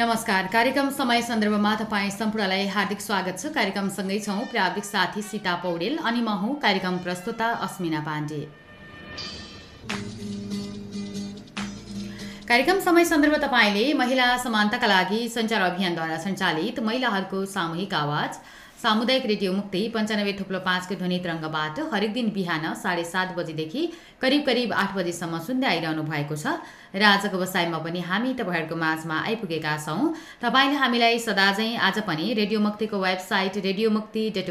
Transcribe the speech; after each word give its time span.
नमस्कार। 0.00 0.46
कार्यक्रम 0.52 0.88
समय 0.90 1.20
सन्दर्भमा 1.22 1.74
तपाईँ 1.76 2.10
सम्पूर्णलाई 2.10 2.66
हार्दिक 2.66 3.00
स्वागत 3.00 3.38
छ। 3.38 3.46
कार्यक्रमसँगै 3.54 4.18
छौँ 4.18 4.44
प्राविधिक 4.50 4.84
साथी 4.84 5.22
सीता 5.22 5.54
पौडेल 5.64 5.96
अनि 6.00 6.20
म 6.20 6.36
हुँ 6.40 6.54
कार्यक्रम 6.60 6.96
प्रस्तुता 6.98 7.48
अस्मिना 7.66 8.00
पाण्डे। 8.00 8.40
कार्यक्रम 12.48 12.80
समय 12.80 13.04
सन्दर्भ 13.04 13.36
तपाईँले 13.44 13.92
महिला 13.94 14.36
समानताका 14.38 14.86
लागि 14.86 15.20
सञ्चार 15.36 15.62
अभियानद्वारा 15.62 16.16
सञ्चालित 16.18 16.80
महिलाहरूको 16.80 17.44
सामूहिक 17.52 17.94
आवाज 17.94 18.40
सामुदायिक 18.80 19.24
रेडियो 19.26 19.52
मुक्ति 19.52 19.80
पन्चानब्बे 19.94 20.32
थुप्लो 20.38 20.58
पाँचको 20.64 20.94
ध्वनि 20.96 21.18
तरङ्गबाट 21.24 21.78
हरेक 21.92 22.12
दिन 22.12 22.28
बिहान 22.32 22.62
साढे 22.74 23.02
सात 23.04 23.34
बजीदेखि 23.36 23.82
करिब 24.22 24.42
करिब 24.46 24.72
आठ 24.72 24.94
बजीसम्म 24.96 25.38
सुन्दै 25.48 25.68
आइरहनु 25.68 26.02
भएको 26.02 26.36
छ। 26.36 26.54
र 26.96 27.02
आजको 27.04 27.36
व्यवसायमा 27.36 27.78
पनि 27.84 28.00
हामी 28.08 28.32
तपाईँहरूको 28.40 28.76
माझमा 28.80 29.16
आइपुगेका 29.28 29.76
छौँ। 29.84 30.14
तपाईँले 30.40 30.80
हामीलाई 30.80 31.18
सदाझै 31.20 31.68
आज 31.76 31.98
पनि 32.08 32.32
रेडियो 32.40 32.60
मुक्तिको 32.60 32.96
वेबसाइट 32.98 33.60
रेडियो 33.68 33.90
मुक्ति 33.92 34.22
डट 34.38 34.48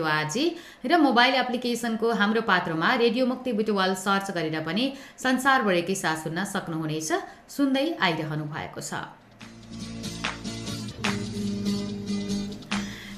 र 0.86 0.92
मोबाइल 1.02 1.34
एप्लिकेसनको 1.44 2.08
हाम्रो 2.22 2.42
पात्रमा 2.46 2.94
रेडियो 3.02 3.26
मुक्ति 3.26 3.54
बुटवाल 3.58 3.96
सर्च 3.98 4.30
गरेर 4.38 4.62
पनि 4.62 4.86
संसारभरिकै 5.18 5.96
साथ 5.98 6.18
सुन्न 6.26 6.46
सक्नुहुनेछ। 6.54 7.10
सुन्दै 7.50 7.88
आइरहनु 7.98 8.46
भएको 8.54 8.82
छ। 8.82 9.02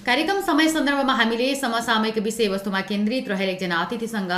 कार्यक्रम 0.06 0.40
समय 0.42 0.68
सन्दर्भमा 0.68 1.14
हामीले 1.14 1.54
समसामयिक 1.56 2.18
विषयवस्तुमा 2.26 2.80
केन्द्रित 2.90 3.28
रहेर 3.30 3.50
एकजना 3.50 3.78
अतिथिसँग 3.78 4.32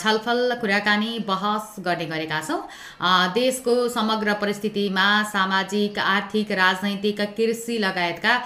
छलफल 0.00 0.54
कुराकानी 0.60 1.18
बहस 1.28 1.74
गर्ने 1.84 2.04
गरेका 2.06 2.40
छौँ। 2.40 2.60
देशको 3.34 3.74
समग्र 3.88 4.34
परिस्थितिमा 4.40 5.06
सामाजिक 5.32 5.98
आर्थिक 5.98 6.52
राजनैतिक 6.52 7.20
कृषि 7.36 7.76
लगायतका 7.78 8.36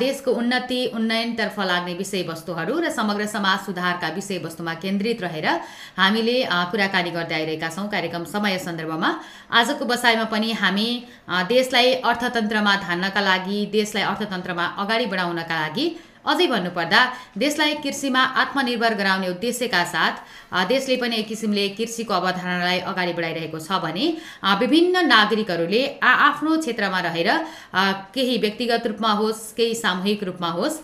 देशको 0.00 0.32
उन्नति 0.32 0.80
उन्नयनतर्फ 0.94 1.60
लाग्ने 1.60 1.94
विषयवस्तुहरू 1.94 2.78
र 2.80 2.90
समग्र 2.90 3.26
समाज 3.26 3.58
सुधारका 3.66 4.08
विषयवस्तुमा 4.14 4.74
केन्द्रित 4.80 5.22
रहेर 5.22 5.46
हामीले 6.00 6.38
कुराकानी 6.72 7.10
गर्दै 7.10 7.34
आइरहेका 7.34 7.68
छौँ 7.68 7.88
कार्यक्रम 7.90 8.24
समय 8.32 8.58
सन्दर्भमा। 8.64 9.10
आजको 9.52 9.84
बसाइमा 9.84 10.24
पनि 10.32 10.52
हामी 10.62 10.88
देशलाई 11.52 11.92
अर्थतन्त्रमा 12.08 12.74
धान्नका 12.88 13.20
लागि 13.20 13.64
देशलाई 13.72 14.04
अर्थतन्त्रमा 14.04 14.66
अगाडि 14.80 15.06
बढाउनका 15.06 15.60
लागि 15.60 15.88
अझै 16.24 16.46
भन्नुपर्दा 16.46 17.00
देशलाई 17.42 17.74
कृषिमा 17.84 18.22
आत्मनिर्भर 18.42 18.94
गराउने 18.94 19.28
उद्देश्यका 19.28 19.82
साथ 19.92 20.14
देशले 20.68 20.96
पनि 21.02 21.16
एक 21.16 21.28
किसिमले 21.28 21.68
कृषिको 21.78 22.14
अवधारणालाई 22.14 22.78
अगाडि 22.90 23.12
बढाइरहेको 23.18 23.58
छ 23.58 23.80
भने 23.84 24.04
विभिन्न 24.62 25.04
नागरिकहरूले 25.06 25.82
आ 26.02 26.12
आफ्नो 26.28 26.56
क्षेत्रमा 26.60 27.00
रहेर 27.08 27.30
केही 28.14 28.36
व्यक्तिगत 28.44 28.86
रूपमा 28.92 29.12
होस् 29.22 29.42
केही 29.56 29.74
सामूहिक 29.80 30.24
रूपमा 30.30 30.50
होस् 30.60 30.80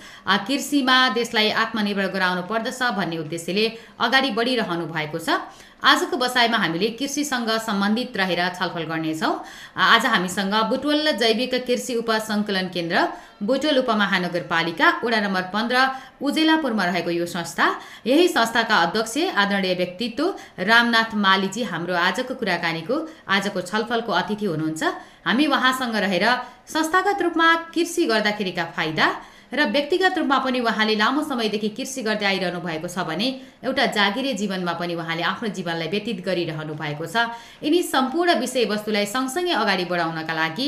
कृषिमा 0.48 0.96
देशलाई 1.20 1.50
आत्मनिर्भर 1.64 2.10
गराउनु 2.16 2.42
पर्दछ 2.50 2.82
भन्ने 2.98 3.18
उद्देश्यले 3.24 3.66
अगाडि 4.08 4.30
बढिरहनु 4.40 4.86
भएको 4.96 5.18
छ। 5.18 5.40
आजको 5.82 6.16
बसाइमा 6.16 6.58
हामीले 6.58 6.88
कृषिसँग 6.98 7.50
सम्बन्धित 7.60 8.16
रहेर 8.16 8.40
छलफल 8.56 8.84
गर्नेछौँ। 8.84 9.32
आज 9.76 10.06
हामीसँग 10.06 10.54
बुटवल 10.70 11.12
जैविक 11.12 11.54
कृषि 11.66 11.94
उपसङ्कलन 11.94 12.68
केन्द्र 12.74 12.96
बुटवल 13.42 13.78
उपमहानगरपालिका 13.78 14.88
वडा 15.04 15.20
नम्बर 15.20 15.42
पन्ध्र 15.52 15.76
उजेलापुरमा 16.22 16.84
रहेको 16.84 17.10
यो 17.10 17.26
संस्था। 17.26 17.66
यही 18.06 18.28
संस्थाका 18.28 18.76
अध्यक्ष 18.82 19.16
आदरणीय 19.36 19.74
व्यक्तित्व 19.74 20.24
रामनाथ 20.64 21.14
मालीजी 21.14 21.62
हाम्रो 21.62 21.94
आजको 21.94 22.34
कुराकानीको 22.34 22.96
आजको 23.28 23.60
छलफलको 23.60 24.12
अतिथि 24.12 24.46
हुनुहुन्छ। 24.46 24.82
हामी 25.26 25.46
उहाँसँग 25.46 25.96
रहेर 25.96 26.26
संस्थागत 26.66 27.22
रूपमा 27.22 27.54
कृषि 27.74 28.04
गर्दाखेरिका 28.06 28.64
फाइदा 28.76 29.06
र 29.52 29.64
व्यक्तिगत 29.70 30.18
रूपमा 30.18 30.38
पनि 30.42 30.60
उहाँले 30.60 30.94
लामो 30.96 31.22
समयदेखि 31.22 31.68
कृषि 31.76 32.02
गर्दै 32.02 32.26
आइरहनु 32.26 32.60
भएको 32.60 32.88
छ 32.88 33.04
भने 33.06 33.28
एउटा 33.64 33.84
जागिरे 33.96 34.32
जीवनमा 34.40 34.72
पनि 34.80 34.94
उहाँले 34.94 35.22
आफ्नो 35.22 35.48
जीवनलाई 35.56 35.88
व्यतीत 35.88 36.20
गरिरहनु 36.26 36.74
भएको 36.74 37.06
छ। 37.06 37.30
यिनी 37.62 37.82
सम्पूर्ण 37.84 38.38
विषयवस्तुलाई 38.42 39.06
सँगसँगै 39.06 39.54
अगाडि 39.62 39.84
बढाउनका 39.86 40.34
लागि 40.34 40.66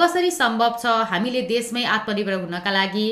कसरी 0.00 0.30
सम्भव 0.30 0.72
छ 0.82 0.86
हामीले 1.10 1.42
देशमै 1.48 1.84
आत्मनिर्भर 1.96 2.34
हुनका 2.44 2.70
लागि 2.70 3.06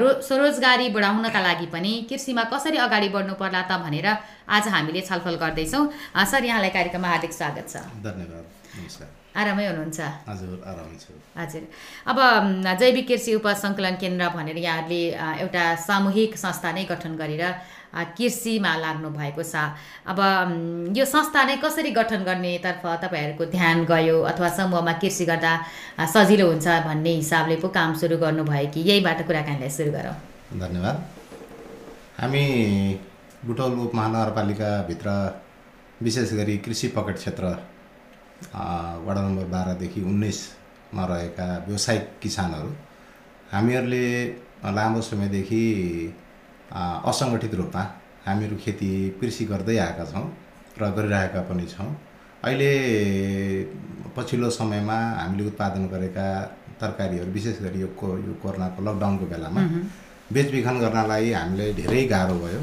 रो 0.00 0.08
स्वरोजगारी 0.22 0.88
बढाउनका 0.94 1.40
लागि 1.40 1.66
पनि 1.74 1.92
कृषिमा 2.10 2.44
कसरी 2.52 2.76
अगाडि 2.86 3.08
बढ्नु 3.14 3.34
पर्ला 3.40 3.62
त 3.70 3.80
भनेर 3.82 4.06
आज 4.46 4.68
हामीले 4.74 5.00
छलफल 5.08 5.36
गर्दैछौँ। 5.42 5.84
सर 6.32 6.44
यहाँलाई 6.44 6.70
कार्यक्रममा 6.70 7.08
हार्दिक 7.08 7.32
स्वागत 7.32 7.66
छ। 7.68 7.76
धन्यवाद। 8.06 8.44
नमस्कार। 8.78 9.21
आरामै 9.32 9.64
हुनुहुन्छ। 9.66 10.00
हजुर 10.28 10.56
आरामै 10.70 10.96
छु। 11.02 11.12
हजुर। 11.40 11.62
अब 12.10 12.18
जैविक 12.80 13.06
कृषि 13.08 13.30
उपसङ्कलन 13.40 13.94
केन्द्र 14.02 14.28
भनेर 14.36 14.58
यहाँहरूले 14.58 15.02
एउटा 15.42 15.64
सामूहिक 15.88 16.36
संस्था 16.36 16.72
नै 16.72 16.84
गठन 16.92 17.16
गरेर 17.16 17.44
कृषिमा 18.16 18.72
लाग्नु 18.84 19.08
भएको 19.16 19.42
छ। 19.42 19.54
अब 20.12 20.18
यो 20.96 21.04
संस्था 21.04 21.40
नै 21.48 21.56
कसरी 21.64 21.90
गठन 21.96 22.22
गर्नेतर्फ 22.28 22.84
तपाईँहरूको 23.04 23.44
ध्यान 23.56 23.84
गयो 23.88 24.16
अथवा 24.32 24.48
समूहमा 24.58 24.92
कृषि 25.00 25.24
गर्दा 25.24 25.52
सजिलो 26.12 26.46
हुन्छ 26.52 26.66
भन्ने 26.88 27.12
हिसाबले 27.20 27.56
पो 27.64 27.68
काम 27.72 27.90
सुरु 28.00 28.16
गर्नुभयो 28.20 28.68
कि? 28.72 28.80
यहीबाट 28.90 29.18
कुराकानीलाई 29.26 29.70
सुरु 29.70 29.90
गरौँ। 29.96 30.16
धन्यवाद। 30.60 30.96
हामी 32.20 32.44
बुटौल 33.44 33.72
उपमहानगरपालिकाभित्र 33.88 35.08
विशेष 36.02 36.32
गरी 36.34 36.56
कृषि 36.64 36.88
पकेट 36.96 37.16
क्षेत्र 37.16 37.44
वडा 39.06 39.20
नम्बर 39.26 39.46
बाह्रदेखि 39.54 40.00
उन्नाइसमा 40.12 41.04
रहेका 41.12 41.46
व्यावसायिक 41.66 42.04
किसानहरू 42.22 42.70
हामीहरूले 43.52 44.04
लामो 44.76 45.00
समयदेखि 45.10 45.62
असङ्गठित 47.10 47.54
रूपमा 47.60 47.82
हामीहरू 48.26 48.56
खेती 48.64 48.88
कृषि 49.20 49.44
गर्दै 49.52 49.76
आएका 49.86 50.04
छौँ 50.12 50.26
र 50.80 50.90
गरिरहेका 50.96 51.40
पनि 51.48 51.66
छौँ। 51.72 51.90
अहिले 52.44 52.70
पछिल्लो 54.16 54.48
समयमा 54.50 54.98
हामीले 55.20 55.46
उत्पादन 55.46 55.82
गरेका 55.92 56.26
तरकारीहरू 56.80 57.30
विशेष 57.32 57.60
गरी 57.62 57.80
यो 57.80 57.88
को 58.00 58.06
यो 58.26 58.32
कोरोनाको 58.42 58.80
लकडाउनको 58.86 59.26
बेलामा 59.32 59.62
बेचबिखन 60.34 60.76
गर्नलाई 60.84 61.32
हामीलाई 61.32 61.72
धेरै 61.80 62.02
गाह्रो 62.12 62.34
भयो 62.44 62.60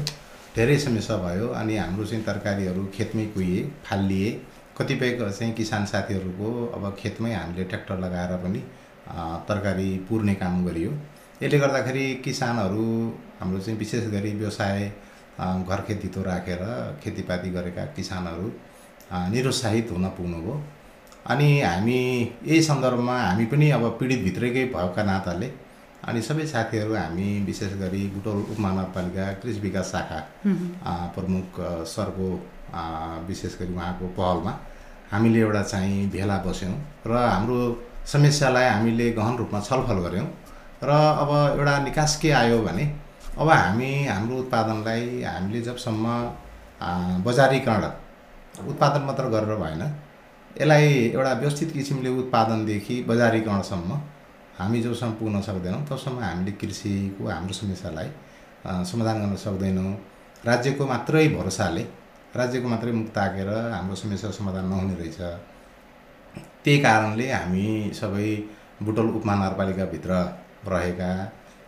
धेरै 0.56 0.76
समस्या 0.84 1.16
भयो 1.24 1.46
अनि 1.60 1.76
हाम्रो 1.76 2.04
चाहिँ 2.10 2.24
तरकारीहरू 2.24 2.82
खेतमै 2.96 3.24
कुहिए 3.34 3.60
फालिए 3.86 4.30
कतिपय 4.80 5.10
चाहिँ 5.20 5.52
किसान 5.54 5.84
साथीहरूको 5.86 6.50
अब 6.76 6.94
खेतमै 6.98 7.32
हामीले 7.34 7.64
ट्र्याक्टर 7.64 7.98
लगाएर 8.00 8.36
पनि 8.44 8.58
तरकारी 9.48 9.88
पुर्ने 10.08 10.34
काम 10.42 10.64
गरियो। 10.66 10.90
यसले 11.42 11.58
गर्दाखेरि 11.58 12.04
किसानहरू 12.24 12.86
हाम्रो 13.40 13.60
चाहिँ 13.60 13.78
विशेष 13.78 14.04
गरी 14.10 14.32
व्यवसाय 14.34 14.92
घर 15.40 15.80
खेतीतो 15.86 16.22
राखेर 16.22 16.62
खेतीपाती 17.04 17.50
गरेका 17.50 17.84
किसानहरू 17.96 18.50
निरुत्साहित 19.32 19.90
हुन 19.90 20.04
पुग्नुभयो। 20.18 20.60
अनि 21.30 21.48
हामी 21.60 21.98
यही 22.46 22.60
सन्दर्भमा 22.62 23.16
हामी 23.20 23.44
पनि 23.46 23.70
अब 23.70 23.84
पीडितभित्रकै 24.00 24.64
भएका 24.74 25.02
नाताले 25.04 25.50
अनि 26.08 26.20
सबै 26.22 26.46
साथीहरू 26.46 26.94
हामी 26.94 27.28
विशेष 27.46 27.72
गरी 27.80 28.06
बुटोल 28.14 28.38
उपमहानगरपालिका 28.44 29.32
कृषि 29.42 29.60
विकास 29.60 29.92
शाखा 29.92 30.20
प्रमुख 31.16 31.60
सरको 31.94 32.28
विशेष 33.28 33.58
गरी 33.58 33.74
उहाँको 33.74 34.06
पहलमा। 34.18 34.52
हामीले 35.12 35.40
एउटा 35.40 35.62
चाहिँ 35.62 36.08
भेला 36.10 36.36
बस्यौँ 36.46 36.74
र 37.06 37.12
हाम्रो 37.16 37.56
समस्यालाई 38.06 38.66
हामीले 38.68 39.10
गहन 39.12 39.36
रूपमा 39.36 39.60
छलफल 39.60 39.98
गऱ्यौँ 40.06 40.26
र 40.84 40.90
अब 40.90 41.30
एउटा 41.58 41.78
निकास 41.84 42.16
के 42.22 42.30
आयो 42.32 42.58
भने 42.62 42.84
अब 43.38 43.48
हामी 43.50 43.90
हाम्रो 44.06 44.36
उत्पादनलाई 44.38 45.22
हामीले 45.22 45.60
जबसम्म 45.62 46.06
बजारीकरण 47.26 47.84
उत्पादन 48.68 49.02
मात्र 49.06 49.24
गरेर 49.34 49.54
भएन 49.56 49.82
यसलाई 50.60 50.86
एउटा 51.14 51.32
व्यवस्थित 51.32 51.72
किसिमले 51.72 52.10
उत्पादनदेखि 52.20 53.02
बजारीकरणसम्म 53.08 54.00
हामी 54.58 54.80
जबसम्म 54.82 55.12
पुग्न 55.18 55.40
सक्दैनौँ 55.40 55.84
तबसम्म 55.86 56.18
हामीले 56.20 56.52
कृषिको 56.60 57.28
हाम्रो 57.28 57.54
समस्यालाई 57.54 58.08
समाधान 58.90 59.16
गर्न 59.22 59.36
सक्दैनौँ। 59.36 59.92
राज्यको 60.44 60.86
मात्रै 60.86 61.28
भरोसाले 61.28 61.82
राज्यको 62.36 62.68
मात्रै 62.68 62.92
मुख 62.92 63.08
ताकेर 63.10 63.48
हाम्रो 63.74 63.94
समस्या 63.96 64.30
समाधान 64.30 64.66
नहुने 64.70 64.94
रहेछ। 64.94 65.18
त्यही 66.62 66.78
कारणले 66.82 67.26
हामी 67.30 67.66
सबै 68.00 68.28
बुटोल 68.86 69.08
उपमहानगरपालिकाभित्र 69.18 70.10
रहेका 70.72 71.10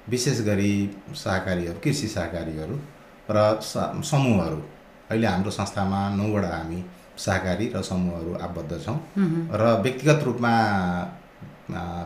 विशेष 0.09 0.41
गरी 0.47 0.73
सहकारीहरू 1.15 1.79
कृषि 1.85 2.09
सहकारीहरू 2.15 2.77
र 3.31 3.39
समूहहरू 4.11 4.61
अहिले 5.11 5.27
हाम्रो 5.27 5.51
संस्थामा 5.51 6.01
नौवटा 6.17 6.49
हामी 6.57 6.81
सहकारी 7.19 7.67
र 7.75 7.83
समूहहरू 7.83 8.33
आबद्ध 8.47 8.73
छौँ। 8.85 8.99
र 9.61 9.63
व्यक्तिगत 9.83 10.21
रूपमा 10.25 10.53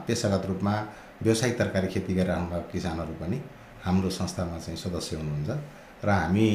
पेसागत 0.07 0.47
रूपमा 0.47 0.75
व्यावसायिक 1.23 1.59
तरकारी 1.59 1.89
खेती 1.93 2.15
गरिरहनुभएका 2.15 2.69
किसानहरू 2.73 3.15
पनि 3.21 3.39
हाम्रो 3.85 4.11
संस्थामा 4.11 4.59
चाहिँ 4.65 4.79
सदस्य 4.79 5.17
हुनुहुन्छ। 5.17 5.51
र 6.05 6.09
हामी 6.11 6.47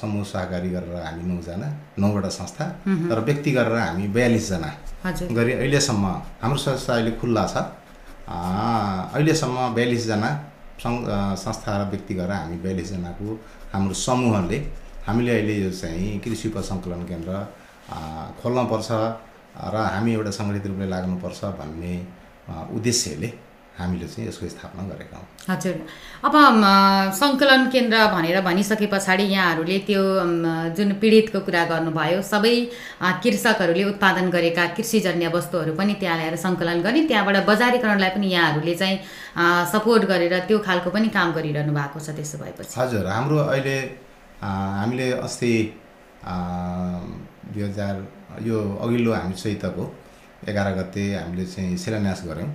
समूह 0.00 0.24
सहकारी 0.32 0.70
गरेर 0.70 0.94
हामी 1.06 1.22
नौजना 1.30 1.68
नौवटा 2.02 2.28
संस्था 2.38 2.64
र 3.14 3.20
व्यक्ति 3.28 3.50
गरेर 3.58 3.78
हामी 3.78 4.06
बयालिसजना 4.16 4.70
गरी 5.38 5.52
अहिलेसम्म 5.52 6.04
हाम्रो 6.42 6.58
संस्था 6.66 6.92
अहिले 6.94 7.10
खुल्ला 7.20 7.44
छ। 7.52 7.56
अहिलेसम्म 9.14 9.56
बयालिसजना 9.76 10.30
सङ्घ 10.82 10.98
संस्था 11.44 11.70
र 11.80 11.82
व्यक्ति 11.92 12.14
गरेर 12.20 12.32
हामी 12.42 12.56
बयालिसजनाको 12.64 13.26
हाम्रो 13.72 13.94
समूहले 14.06 14.58
हामीले 15.06 15.30
अहिले 15.38 15.54
यो 15.64 15.70
चाहिँ 15.80 16.18
कृषि 16.24 16.48
उपसङ्कलन 16.52 17.02
केन्द्र 17.10 17.30
अ, 17.92 17.96
खोल्नुपर्छ 18.42 18.88
र 19.72 19.76
हामी 19.94 20.10
एउटा 20.18 20.30
सङ्गठित 20.38 20.66
रूपले 20.70 20.86
लाग्नुपर्छ 20.94 21.40
भन्ने 21.60 21.92
उद्देश्यले 22.76 23.28
हामीले 23.78 24.06
चाहिँ 24.06 24.28
यसको 24.28 24.48
स्थापना 24.48 24.82
गरेका 24.88 25.16
हौँ। 25.16 25.26
हजुर। 25.48 25.76
अब 26.26 26.34
सङ्कलन 27.18 27.62
केन्द्र 27.74 27.96
भनेर 28.14 28.40
भनिसके 28.44 28.86
पछाडि 28.92 29.24
यहाँहरूले 29.32 29.78
त्यो 29.88 30.02
जुन 30.76 30.92
पीडितको 31.02 31.40
कुरा 31.46 31.62
गर्नुभयो 31.72 32.20
सबै 32.22 32.54
कृषकहरूले 33.22 33.84
उत्पादन 33.92 34.30
गरेका 34.30 34.64
कृषिजन्य 34.76 35.28
वस्तुहरू 35.36 35.72
पनि 35.80 35.94
त्यहाँ 36.00 36.16
ल्याएर 36.18 36.36
सङ्कलन 36.44 36.78
गर्ने 36.84 37.02
त्यहाँबाट 37.08 37.36
बजारीकरणलाई 37.48 38.10
पनि 38.16 38.28
यहाँहरूले 38.32 38.74
चाहिँ 38.74 38.96
सपोर्ट 39.72 40.02
गरेर 40.12 40.34
त्यो 40.48 40.58
खालको 40.68 40.90
पनि 40.92 41.08
काम 41.16 41.32
गरिरहनु 41.32 41.72
भएको 41.72 41.98
छ 41.98 42.08
त्यसो 42.12 42.36
भएपछि। 42.44 42.74
हजुर। 42.80 43.06
हाम्रो 43.08 43.38
अहिले 43.48 43.76
हामीले 44.42 45.08
अस्ति 45.26 45.54
दुई 47.52 47.62
हजार 47.62 47.94
यो 48.46 48.58
अघिल्लो 48.84 49.12
हामी 49.12 49.34
चैतको 49.34 49.84
एघार 50.48 50.68
गते 50.74 51.02
हामीले 51.14 51.44
चाहिँ 51.46 51.76
शिलान्यास 51.78 52.22
गऱ्यौँ। 52.26 52.50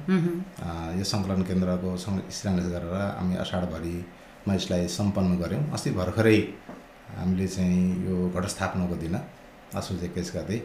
यो 0.98 1.04
सङ्कलन 1.04 1.42
केन्द्रको 1.50 1.90
शिलान्यास 1.98 2.68
गरेर 2.74 2.94
हामी 3.18 3.36
असाढभरिमा 3.44 4.54
यसलाई 4.56 4.88
सम्पन्न 4.98 5.38
गऱ्यौँ। 5.42 5.64
अस्ति 5.74 5.92
भर्खरै 6.00 6.40
हामीले 7.18 7.48
चाहिँ 7.48 7.84
यो 8.08 8.16
घटस्थापनाको 8.36 8.96
दिन 9.04 9.16
असोज 9.76 10.04
एक्काइस 10.04 10.32
गते 10.36 10.58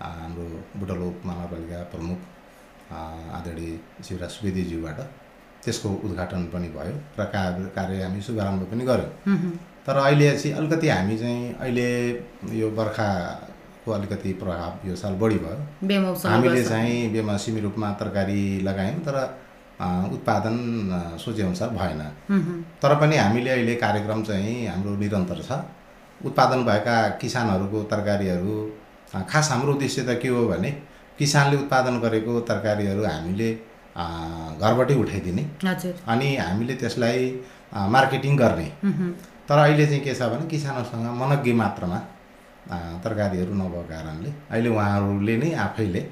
हाम्रो 0.00 0.44
बुटलो 0.80 1.08
महानगरपालिका 1.24 1.82
प्रमुख 1.92 2.18
आदरणीय 2.92 3.76
शिवराज 4.04 4.30
सुवेदीज्यूबाट 4.30 4.98
त्यसको 5.64 5.88
उद्घाटन 6.04 6.42
पनि 6.52 6.68
भयो। 6.76 6.96
र 7.18 7.24
कार्य 7.34 7.68
कार्य 7.76 8.02
हामी 8.02 8.20
शुभारम्भ 8.20 8.62
पनि 8.70 8.84
गऱ्यौँ। 8.84 9.10
तर 9.86 9.96
अहिले 9.96 10.26
चाहिँ 10.36 10.56
अलिकति 10.58 10.88
हामी 10.88 11.16
चाहिँ 11.18 11.54
अहिले 11.54 11.88
यो 12.60 12.70
बर्खाको 13.84 13.92
अलिकति 13.92 14.32
प्रभाव 14.40 14.88
यो 14.88 14.96
साल 14.96 15.14
बढी 15.14 15.38
भयो। 15.38 16.14
हामीले। 16.24 16.64
चाहिँ 16.64 17.12
बेमौसमी 17.12 17.60
रूपमा 17.60 17.92
तरकारी 18.00 18.60
लगायौँ 18.64 19.00
तर 19.04 19.16
उत्पादन 20.12 20.56
सोचेअनुसार 21.20 21.68
भएन। 21.70 22.00
तर 22.80 22.94
पनि 23.00 23.16
हामीले 23.16 23.50
अहिले 23.50 23.74
कार्यक्रम 23.76 24.22
चाहिँ 24.22 24.66
हाम्रो 24.66 24.96
निरन्तर 24.96 25.40
छ। 25.42 25.60
उत्पादन 26.24 26.64
भएका 26.64 26.96
किसानहरूको 27.20 27.82
तरकारीहरू 27.84 28.54
खास 29.28 29.50
हाम्रो 29.50 29.72
उद्देश्य 29.72 30.02
त 30.02 30.18
के 30.22 30.28
हो 30.28 30.46
भने 30.48 30.70
किसानले 31.18 31.56
उत्पादन 31.56 32.00
गरेको 32.00 32.40
तरकारीहरू 32.40 33.04
हामीले 33.04 33.52
घरबाटै 34.60 34.94
उठाइदिने। 34.94 35.42
अनि 36.08 36.36
हामीले 36.36 36.74
त्यसलाई 36.80 37.20
मार्केटिङ 37.74 38.36
गर्ने। 38.36 38.68
तर 39.44 39.58
अहिले 39.58 39.86
चाहिँ 39.86 40.02
के 40.02 40.14
छ 40.14 40.32
भने 40.32 40.46
किसानहरूसँग 40.48 41.06
मनग्गे 41.20 41.52
मात्रामा 41.52 41.98
तरकारीहरू 43.04 43.54
नभएको 43.54 43.82
कारणले 43.92 44.30
अहिले 44.50 44.68
उहाँहरूले 44.68 45.36
नै 45.42 45.50
आफैले 45.66 46.02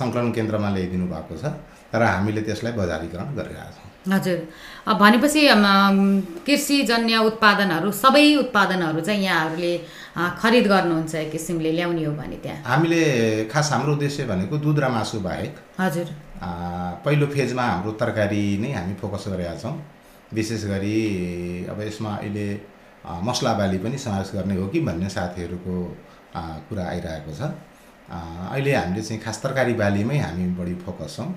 सङ्कलन 0.00 0.30
केन्द्रमा 0.32 0.68
ल्याइदिनु 0.74 1.06
भएको 1.14 1.34
छ 1.42 1.44
र 1.92 2.02
हामीले 2.02 2.40
त्यसलाई 2.48 2.72
बजारीकरण 2.72 3.28
गरिरहेका 3.36 3.72
छौँ। 3.76 3.88
हजुर। 4.12 4.38
भनेपछि 5.02 5.40
कृषिजन्य 6.46 7.18
उत्पादनहरू 7.28 7.90
सबै 7.92 8.24
उत्पादनहरू 8.42 9.00
चाहिँ 9.00 9.22
यहाँहरूले 9.24 9.72
खरिद 10.40 10.66
गर्नुहुन्छ 10.72 11.14
एक 11.14 11.30
किसिमले 11.32 11.72
ल्याउने 11.72 12.04
हो 12.04 12.12
भने 12.16 12.36
त्यहाँ। 12.42 12.62
हामीले 12.64 13.00
खास 13.52 13.72
हाम्रो 13.72 13.92
उद्देश्य 13.92 14.24
भनेको 14.32 14.58
दुध 14.64 14.78
र 14.80 14.88
मासु 14.88 15.20
बाहेक 15.20 15.54
हजुर। 15.80 16.08
पहिलो 17.04 17.26
फेजमा 17.34 17.64
हाम्रो 17.64 17.92
तरकारी 18.02 18.44
नै 18.62 18.72
हामी 18.72 18.94
फोकस 19.00 19.24
गरेका 19.28 19.54
छौँ। 19.62 19.76
विशेष 20.32 20.64
गरी 20.64 20.98
अब 21.70 21.80
यसमा 21.80 22.10
अहिले 22.16 22.46
अ, 23.04 23.20
मसला 23.28 23.52
बाली 23.58 23.78
पनि 23.84 23.98
समावेश 23.98 24.30
गर्ने 24.34 24.56
हो 24.56 24.66
कि 24.72 24.80
भन्ने 24.80 25.08
साथीहरूको 25.10 25.74
कुरा 26.68 26.84
आइरहेको 26.88 27.32
छ। 27.34 27.42
अहिले 28.52 28.74
हामीले 28.74 29.02
चाहिँ 29.02 29.20
खास 29.22 29.42
तरकारी 29.42 29.74
बालीमै 29.74 30.18
हामी 30.18 30.46
बढी 30.58 30.74
फोकस 30.84 31.16
छौँ। 31.16 31.28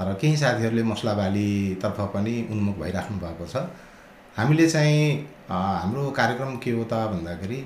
र 0.00 0.14
केही 0.20 0.36
साथीहरूले 0.36 0.82
मसला 0.92 1.12
बालीतर्फ 1.14 1.98
पनि 2.14 2.34
उन्मुख 2.50 2.76
भइराख्नु 2.82 3.16
भएको 3.24 3.46
छ। 3.52 3.56
हामीले 4.36 4.66
चाहिँ 4.70 5.02
हाम्रो 5.50 6.10
कार्यक्रम 6.18 6.56
के 6.62 6.70
हो 6.78 6.84
त 6.92 6.94
भन्दाखेरि 7.12 7.60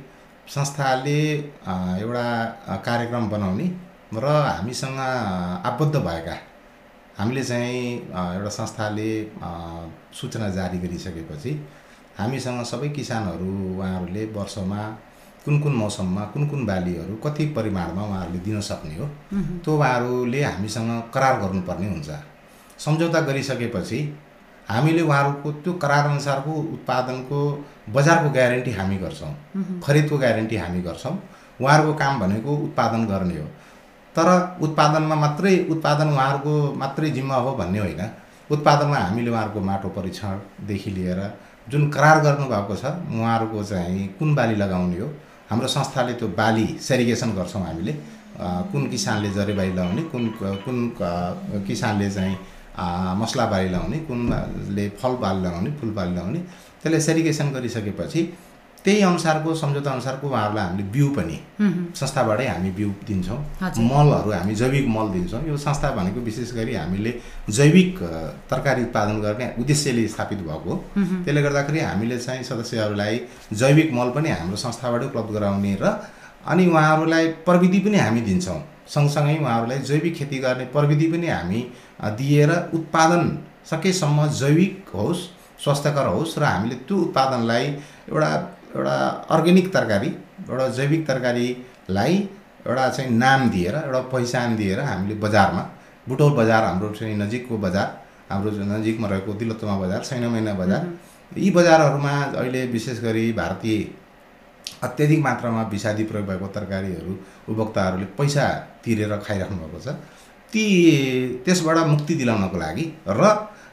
संस्थाले 0.49 1.20
एउटा 2.02 2.26
कार्यक्रम 2.87 3.29
बनाउने 3.31 3.67
र 4.14 4.26
हामीसँग 4.56 4.99
आबद्ध 5.69 5.96
भएका 5.96 6.37
हामीले 7.19 7.43
चाहिँ 7.44 7.85
एउटा 8.08 8.50
संस्थाले 8.58 9.11
सूचना 10.20 10.49
जारी 10.56 10.79
गरिसकेपछि 10.85 11.52
हामीसँग 12.19 12.62
सबै 12.64 12.88
किसानहरू 12.88 13.50
उहाँहरूले 13.76 14.25
वर्षमा 14.34 14.81
कुन 15.44 15.58
कुन 15.61 15.75
मौसममा 15.75 16.22
कुन 16.32 16.46
कुन 16.49 16.64
बालीहरू 16.66 17.14
कति 17.25 17.46
परिमाणमा 17.56 18.02
उहाँहरूले 18.02 18.38
दिन 18.38 18.61
सक्ने 18.61 18.94
हो 18.96 19.06
त्यो 19.64 19.76
उहाँहरूले 19.76 20.43
हामीसँग 20.43 20.90
करार 21.14 21.40
गर्नुपर्ने 21.40 21.88
हुन्छ। 21.88 22.11
सम्झौता 22.78 23.20
गरिसकेपछि 23.20 23.99
हामीले 24.69 25.02
उहाँहरूको 25.02 25.52
त्यो 25.62 25.72
करारअनुसारको 25.82 26.52
उत्पादनको 26.75 27.40
बजारको 27.94 28.31
ग्यारेन्टी 28.31 28.72
हामी 28.72 28.96
गर्छौँ। 28.96 29.32
खरिदको 29.84 30.19
ग्यारेन्टी 30.19 30.56
हामी 30.56 30.81
गर्छौँ। 30.82 31.14
उहाँहरूको 31.60 31.94
काम 31.94 32.20
भनेको 32.20 32.56
उत्पादन 32.67 33.05
गर्ने 33.06 33.37
हो। 33.40 33.46
तर 34.17 34.28
उत्पादनमा 34.62 35.14
मात्रै 35.14 35.56
उत्पादन 35.70 36.08
उहाँहरूको 36.08 36.55
मात्रै 36.75 37.10
जिम्मा 37.10 37.37
हो 37.37 37.55
भन्ने 37.55 37.78
होइन। 37.78 38.02
उत्पादनमा 38.50 38.96
हामीले 38.96 39.31
उहाँहरूको 39.31 39.60
माटो 39.60 39.88
परीक्षणदेखि 39.88 40.90
लिएर 40.90 41.20
जुन 41.69 41.88
करार 41.90 42.20
गर्नुभएको 42.22 42.75
छ 42.76 42.84
उहाँहरूको 43.11 43.62
चाहिँ 43.64 44.06
कुन 44.19 44.34
बाली 44.34 44.56
लगाउने 44.56 44.99
हो? 45.00 45.08
हाम्रो 45.50 45.69
संस्थाले 45.69 46.12
त्यो 46.14 46.28
बाली 46.37 46.66
सेरिगेसन 46.81 47.31
गर्छौँ 47.37 47.62
हामीले। 47.62 47.93
कुन 48.70 48.87
किसानले 48.90 49.31
जरेबाली 49.32 49.72
लगाउने 49.72 50.02
कुन 50.12 50.25
कुन 50.64 50.78
किसानले 51.66 52.10
चाहिँ 52.10 52.36
मसला 53.20 53.46
बाली 53.46 53.69
लगाउने 53.69 53.98
कुनले 54.08 54.88
फल 55.00 55.12
बाली 55.22 55.41
लगाउने 55.44 55.70
फुल 55.81 55.91
बाली 55.96 56.15
लगाउने 56.15 56.38
त्यसलाई 56.82 57.00
सेरिगेसन 57.00 57.53
गरिसकेपछि 57.53 58.22
त्यही 58.84 59.00
अनुसारको 59.03 59.55
सम्झौता 59.55 59.91
अनुसारको 59.91 60.29
उहाँहरूलाई 60.29 60.64
हामीले 60.64 60.84
बिउ 60.93 61.08
पनि 61.17 61.38
संस्थाबाटै 61.96 62.46
हामी 62.46 62.70
बिउ 62.70 62.91
दिन्छौँ। 63.08 63.38
मलहरू 63.91 64.31
हामी 64.31 64.55
जैविक 64.55 64.86
मल 64.88 65.08
दिन्छौँ। 65.12 65.41
यो 65.48 65.56
संस्था 65.56 65.91
भनेको 65.96 66.20
विशेष 66.20 66.53
गरी 66.55 66.74
हामीले 66.74 67.12
जैविक 67.50 67.98
तरकारी 68.50 68.82
उत्पादन 68.84 69.20
गर्ने 69.20 69.46
उद्देश्यले 69.60 70.06
स्थापित 70.08 70.38
भएको 70.38 70.70
हो। 70.70 70.76
त्यसले 71.24 71.43
गर्दाखेरि 71.43 71.81
हामीले 71.81 72.19
चाहिँ 72.19 72.43
सदस्यहरूलाई 72.44 73.20
जैविक 73.53 73.93
मल 73.94 74.10
पनि 74.17 74.31
हाम्रो 74.31 74.56
संस्थाबाट 74.56 75.03
उपलब्ध 75.05 75.32
गराउने 75.34 75.74
र 75.82 75.96
अनि 76.44 76.67
उहाँहरूलाई 76.67 77.26
प्रविधि 77.48 77.79
पनि 77.81 77.98
हामी 77.98 78.20
दिन्छौँ। 78.20 78.60
सँगसँगै 78.86 79.36
उहाँहरूलाई 79.41 79.79
जैविक 79.88 80.14
खेती 80.14 80.38
गर्ने 80.38 80.64
प्रविधि 80.74 81.06
पनि 81.12 81.29
हामी 81.29 81.60
दिएर 82.19 82.50
उत्पादन 82.74 83.24
सकेसम्म 83.70 84.26
जैविक 84.41 84.93
होस् 84.94 85.22
स्वस्थकर 85.64 86.06
होस् 86.06 86.38
र 86.38 86.44
हामीले 86.44 86.76
त्यो 86.84 86.96
उत्पादनलाई 86.98 87.64
एउटा 88.12 88.31
एउटा 88.76 88.96
अर्ग्यानिक 89.31 89.72
तरकारी 89.74 90.08
एउटा 90.50 90.69
जैविक 90.78 91.06
तरकारीलाई 91.08 92.14
एउटा 92.66 92.88
चाहिँ 92.88 93.10
नाम 93.16 93.48
दिएर 93.50 93.74
एउटा 93.76 94.00
पहिचान 94.12 94.56
दिएर 94.56 94.81
हामीले 94.81 95.14
बजारमा 95.24 95.62
बुटौल 96.08 96.32
बजार 96.32 96.64
हाम्रो 96.64 96.88
चाहिँ 96.98 97.16
नजिकको 97.16 97.58
बजार 97.58 97.88
हाम्रो 98.31 98.50
नजिकमा 98.74 99.08
रहेको 99.08 99.34
तिलोत्तमा 99.40 99.76
बजार 99.78 100.00
छैन 100.04 100.26
महिना 100.26 100.52
बजार 100.54 100.82
यी 101.38 101.50
बजारहरूमा 101.50 102.14
अहिले 102.34 102.66
विशेष 102.66 103.00
गरी 103.02 103.32
भारतीय 103.32 103.78
अत्याधिक 104.82 105.20
मात्रामा 105.20 105.62
विषादी 105.70 106.04
प्रयोग 106.04 106.26
भएको 106.28 106.46
तरकारीहरू 106.56 107.12
उपभोक्ताहरूले 107.48 108.06
पैसा 108.19 108.44
तिरेर 108.84 109.16
खाइराख्नु 109.26 109.56
भएको 109.58 109.81
छ। 109.81 109.96
ती 110.52 110.64
त्यसबाट 111.44 111.78
मुक्ति 111.86 112.14
दिलाउनको 112.14 112.58
लागि 112.58 112.84
र 113.08 113.22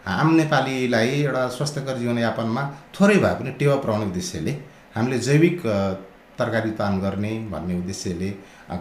आम 0.08 0.34
नेपालीलाई 0.36 1.10
एउटा 1.22 1.48
स्वस्थकर 1.58 1.98
जीवनयापनमा 1.98 2.64
थोरै 2.96 3.18
भए 3.24 3.34
पनि 3.40 3.52
टेवा 3.60 3.76
पुऱ्याउने 3.84 4.06
उद्देश्यले 4.06 4.54
हामीले 4.96 5.18
जैविक 5.20 5.62
तरकारी 6.40 6.70
उत्पादन 6.72 7.00
गर्ने 7.00 7.32
भन्ने 7.52 7.74
उद्देश्यले 7.80 8.30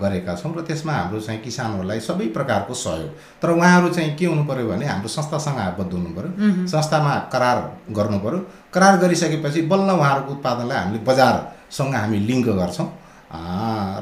गरेका 0.00 0.34
छौँ 0.36 0.54
र 0.56 0.60
त्यसमा 0.66 0.92
हाम्रो 0.92 1.20
चाहिँ 1.20 1.40
किसानहरूलाई 1.42 2.00
सबै 2.00 2.26
प्रकारको 2.36 2.74
सहयोग। 2.74 3.10
तर 3.42 3.50
उहाँहरू 3.50 3.88
चाहिँ 3.94 4.14
के 4.16 4.26
हुनु 4.26 4.44
पऱ्यो 4.46 4.66
भने 4.68 4.86
हाम्रो 4.86 5.08
संस्थासँग 5.08 5.58
आबद्ध 5.58 5.92
हुनु 5.92 6.10
पऱ्यो 6.16 6.66
संस्थामा 6.66 7.14
करार 7.32 7.58
गर्नु 7.90 8.18
पऱ्यो 8.24 8.38
करार 8.74 8.96
गरिसकेपछि 9.02 9.62
बल्ल 9.72 9.90
उहाँहरूको 9.90 10.32
उत्पादनलाई 10.32 10.78
हामीले 10.78 11.00
बजारसँग 11.04 11.94
हामी 11.94 12.18
लिङ्क 12.30 12.46
गर्छौँ। 12.60 12.88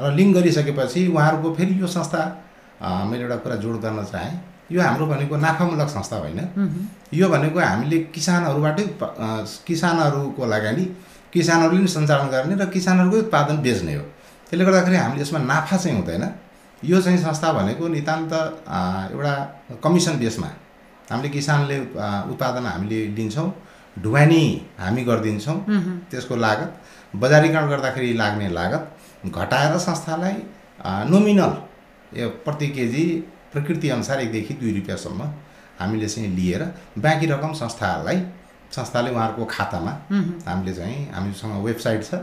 र 0.01 0.13
लिङ्क 0.17 0.35
गरिसकेपछि 0.37 1.07
उहाँहरूको 1.07 1.53
फेरि 1.57 1.73
यो 1.81 1.87
संस्था 1.87 2.21
मैले 3.09 3.23
एउटा 3.23 3.37
कुरा 3.43 3.55
जोड 3.65 3.75
गर्न 3.81 4.03
चाहेँ। 4.13 4.33
यो 4.71 4.81
हाम्रो 4.81 5.05
भनेको 5.05 5.35
नाफामूलक 5.35 5.89
संस्था 5.89 6.17
होइन। 6.23 6.39
यो 7.13 7.29
भनेको 7.29 7.59
हामीले 7.59 7.97
किसानहरूबाटै 8.13 8.85
किसानहरूको 9.67 10.45
लागि 10.45 10.85
किसानहरूले 11.33 11.81
नि 11.81 11.87
सञ्चालन 11.87 12.27
गर्ने 12.33 12.55
र 12.55 12.65
किसानहरूकै 12.75 13.19
उत्पादन 13.25 13.57
बेच्ने 13.65 13.93
हो। 13.95 14.03
त्यसले 14.49 14.63
गर्दाखेरि 14.65 14.97
हामीले 14.97 15.21
यसमा 15.21 15.39
नाफा 15.51 15.77
चाहिँ 15.77 15.97
हुँदैन। 15.97 16.23
यो 16.81 17.01
चाहिँ 17.01 17.17
संस्था 17.19 17.51
भनेको 17.53 17.87
नितान्त 17.87 18.33
एउटा 19.13 19.33
कमिसन 19.83 20.15
बेसमा 20.19 20.49
हामीले 21.11 21.29
किसानले 21.29 21.77
उत्पादन 22.31 22.65
हामीले 22.65 22.99
लिन्छौँ 23.17 23.49
ढुवानी 24.03 24.43
हामी 24.79 25.01
गरिदिन्छौँ 25.03 25.57
त्यसको 26.11 26.35
लागत 26.35 26.69
बजारीकरण 27.15 27.67
गर्दाखेरि 27.69 28.13
लाग्ने 28.13 28.49
लागत 28.49 29.27
घटाएर 29.27 29.77
संस्थालाई 29.77 30.35
नोमिनल 31.11 31.53
यो 32.19 32.27
प्रति 32.45 32.67
केजी 32.77 33.03
प्रकृति 33.53 33.89
अनुसार 33.89 34.21
एकदेखि 34.21 34.53
दुई 34.61 34.71
रुपियाँसम्म 34.75 35.21
हामीले 35.79 36.07
चाहिँ 36.07 36.29
लिएर 36.35 36.63
बाँकी 36.97 37.25
रकम 37.25 37.53
संस्थाहरूलाई 37.53 38.19
संस्थाले 38.71 39.09
उहाँहरूको 39.11 39.45
खातामा। 39.45 39.91
हामीले 40.47 40.73
चाहिँ 40.73 40.97
हामीसँग 41.13 41.63
वेबसाइट 41.65 42.01
छ। 42.03 42.13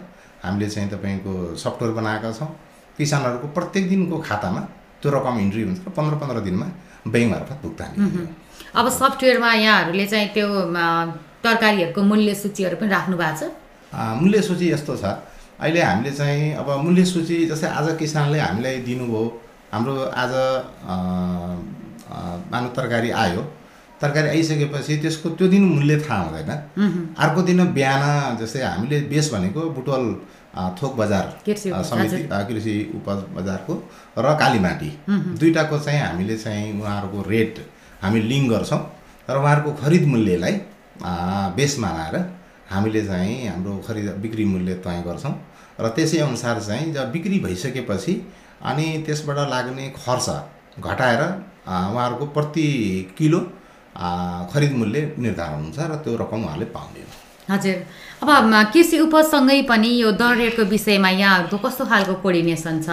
हामीले 0.44 0.68
चाहिँ 0.70 0.88
तपाईँको 0.90 1.32
सफ्टवेयर 1.58 1.92
बनाएका 1.94 2.30
छौँ। 2.32 2.50
किसानहरूको 2.98 3.46
प्रत्येक 3.56 3.88
दिनको 3.88 4.16
खातामा 4.28 4.60
त्यो 5.02 5.08
रकम 5.12 5.38
इन्ट्री 5.38 5.62
हुन्छ 5.62 5.78
र 5.86 5.90
पन्ध्र 5.96 6.14
पन्ध्र 6.22 6.40
दिनमा 6.46 6.66
ब्याङ्क 7.12 7.30
मार्फत 7.32 7.58
भुक्तानी। 7.62 7.96
अब 8.78 8.88
सफ्टवेयरमा 8.88 9.50
यहाँहरूले 9.54 10.06
चाहिँ 10.06 10.28
त्यो 10.34 10.48
तरकारीहरूको 11.44 12.00
मूल्य 12.02 12.34
सूचीहरू 12.34 12.76
पनि 12.80 12.90
राख्नु 12.90 13.16
भएको 13.16 13.36
छ? 13.36 13.50
मूल्य 14.20 14.40
सूची 14.42 14.66
यस्तो 14.72 14.96
छ। 14.96 15.04
अहिले 15.60 15.80
हामीले 15.82 16.12
चाहिँ 16.12 16.54
अब 16.60 16.68
मूल्य 16.84 17.04
सूची 17.04 17.36
जस्तै 17.50 17.68
आज 17.68 17.86
किसानले 17.98 18.38
हामीलाई 18.38 18.76
दिनुभयो। 18.86 19.22
हाम्रो 19.72 19.94
आज 20.22 20.32
मानव 22.52 22.68
तरकारी 22.76 23.10
आयो। 23.10 23.42
तरकारी 24.00 24.28
आइसकेपछि 24.28 24.96
त्यसको 25.02 25.28
त्यो 25.36 25.48
दिन 25.48 25.64
मूल्य 25.64 26.00
थाहा 26.00 26.22
हुँदैन। 26.22 27.14
अर्को 27.18 27.42
दिन 27.42 27.64
बिहान 27.72 28.36
जस्तै 28.36 28.62
हामीले 28.62 29.00
बेस 29.12 29.32
भनेको 29.34 29.60
बुटवल 29.76 30.04
थोक 30.78 30.96
बजार 30.96 31.24
समिति 31.84 32.20
कृषि 32.48 32.74
उपज 32.94 33.18
बजारको 33.36 33.74
र 34.18 34.34
कालीमाटी 34.34 34.90
दुईवटाको 35.08 35.78
चाहिँ 35.78 36.00
हामीले 36.00 36.36
चाहिँ 36.36 36.80
उहाँहरूको 36.80 37.28
रेट 37.28 37.58
हामी 38.02 38.20
लिङ्क 38.22 38.50
गर्छौँ 38.50 38.80
र 39.30 39.36
उहाँहरूको 39.36 39.72
खरिद 39.82 40.06
मूल्यलाई 40.06 40.60
बेस 41.56 41.78
मानाएर 41.78 42.16
हामीले 42.70 43.04
चाहिँ 43.06 43.48
हाम्रो 43.48 43.76
खरिद 43.88 44.08
बिक्री 44.22 44.44
मूल्य 44.44 44.74
तय 44.86 45.02
गर्छौँ 45.06 45.34
र 45.80 45.88
त्यसै 45.88 46.18
अनुसार 46.18 46.60
चाहिँ 46.60 46.92
जब 46.92 47.12
बिक्री 47.12 47.38
भइसकेपछि 47.40 48.14
अनि 48.64 48.86
त्यसबाट 49.06 49.38
लाग्ने 49.50 49.88
खर्च 49.96 50.28
घटाएर 50.80 51.22
उहाँहरूको 51.68 52.26
प्रति 52.26 52.66
किलो 53.18 53.40
खरिद 54.52 54.72
मूल्य 54.74 55.00
निर्धारण 55.18 55.62
हुन्छ 55.62 55.78
र 55.86 56.02
त्यो 56.04 56.16
रकम 56.16 56.44
उहाँले 56.44 56.64
पाउने 56.72 57.00
हो 57.02 57.24
हजुर 57.48 57.74
अब 58.18 58.52
कृषि 58.72 58.98
उपजसँगै 59.00 59.60
पनि 59.62 59.88
यो 59.96 60.10
दर 60.12 60.36
रेटको 60.36 60.64
विषयमा 60.66 61.08
यहाँहरूको 61.10 61.58
कस्तो 61.58 61.84
खालको 61.84 62.14
कोर्डिनेसन 62.22 62.80
छ 62.82 62.88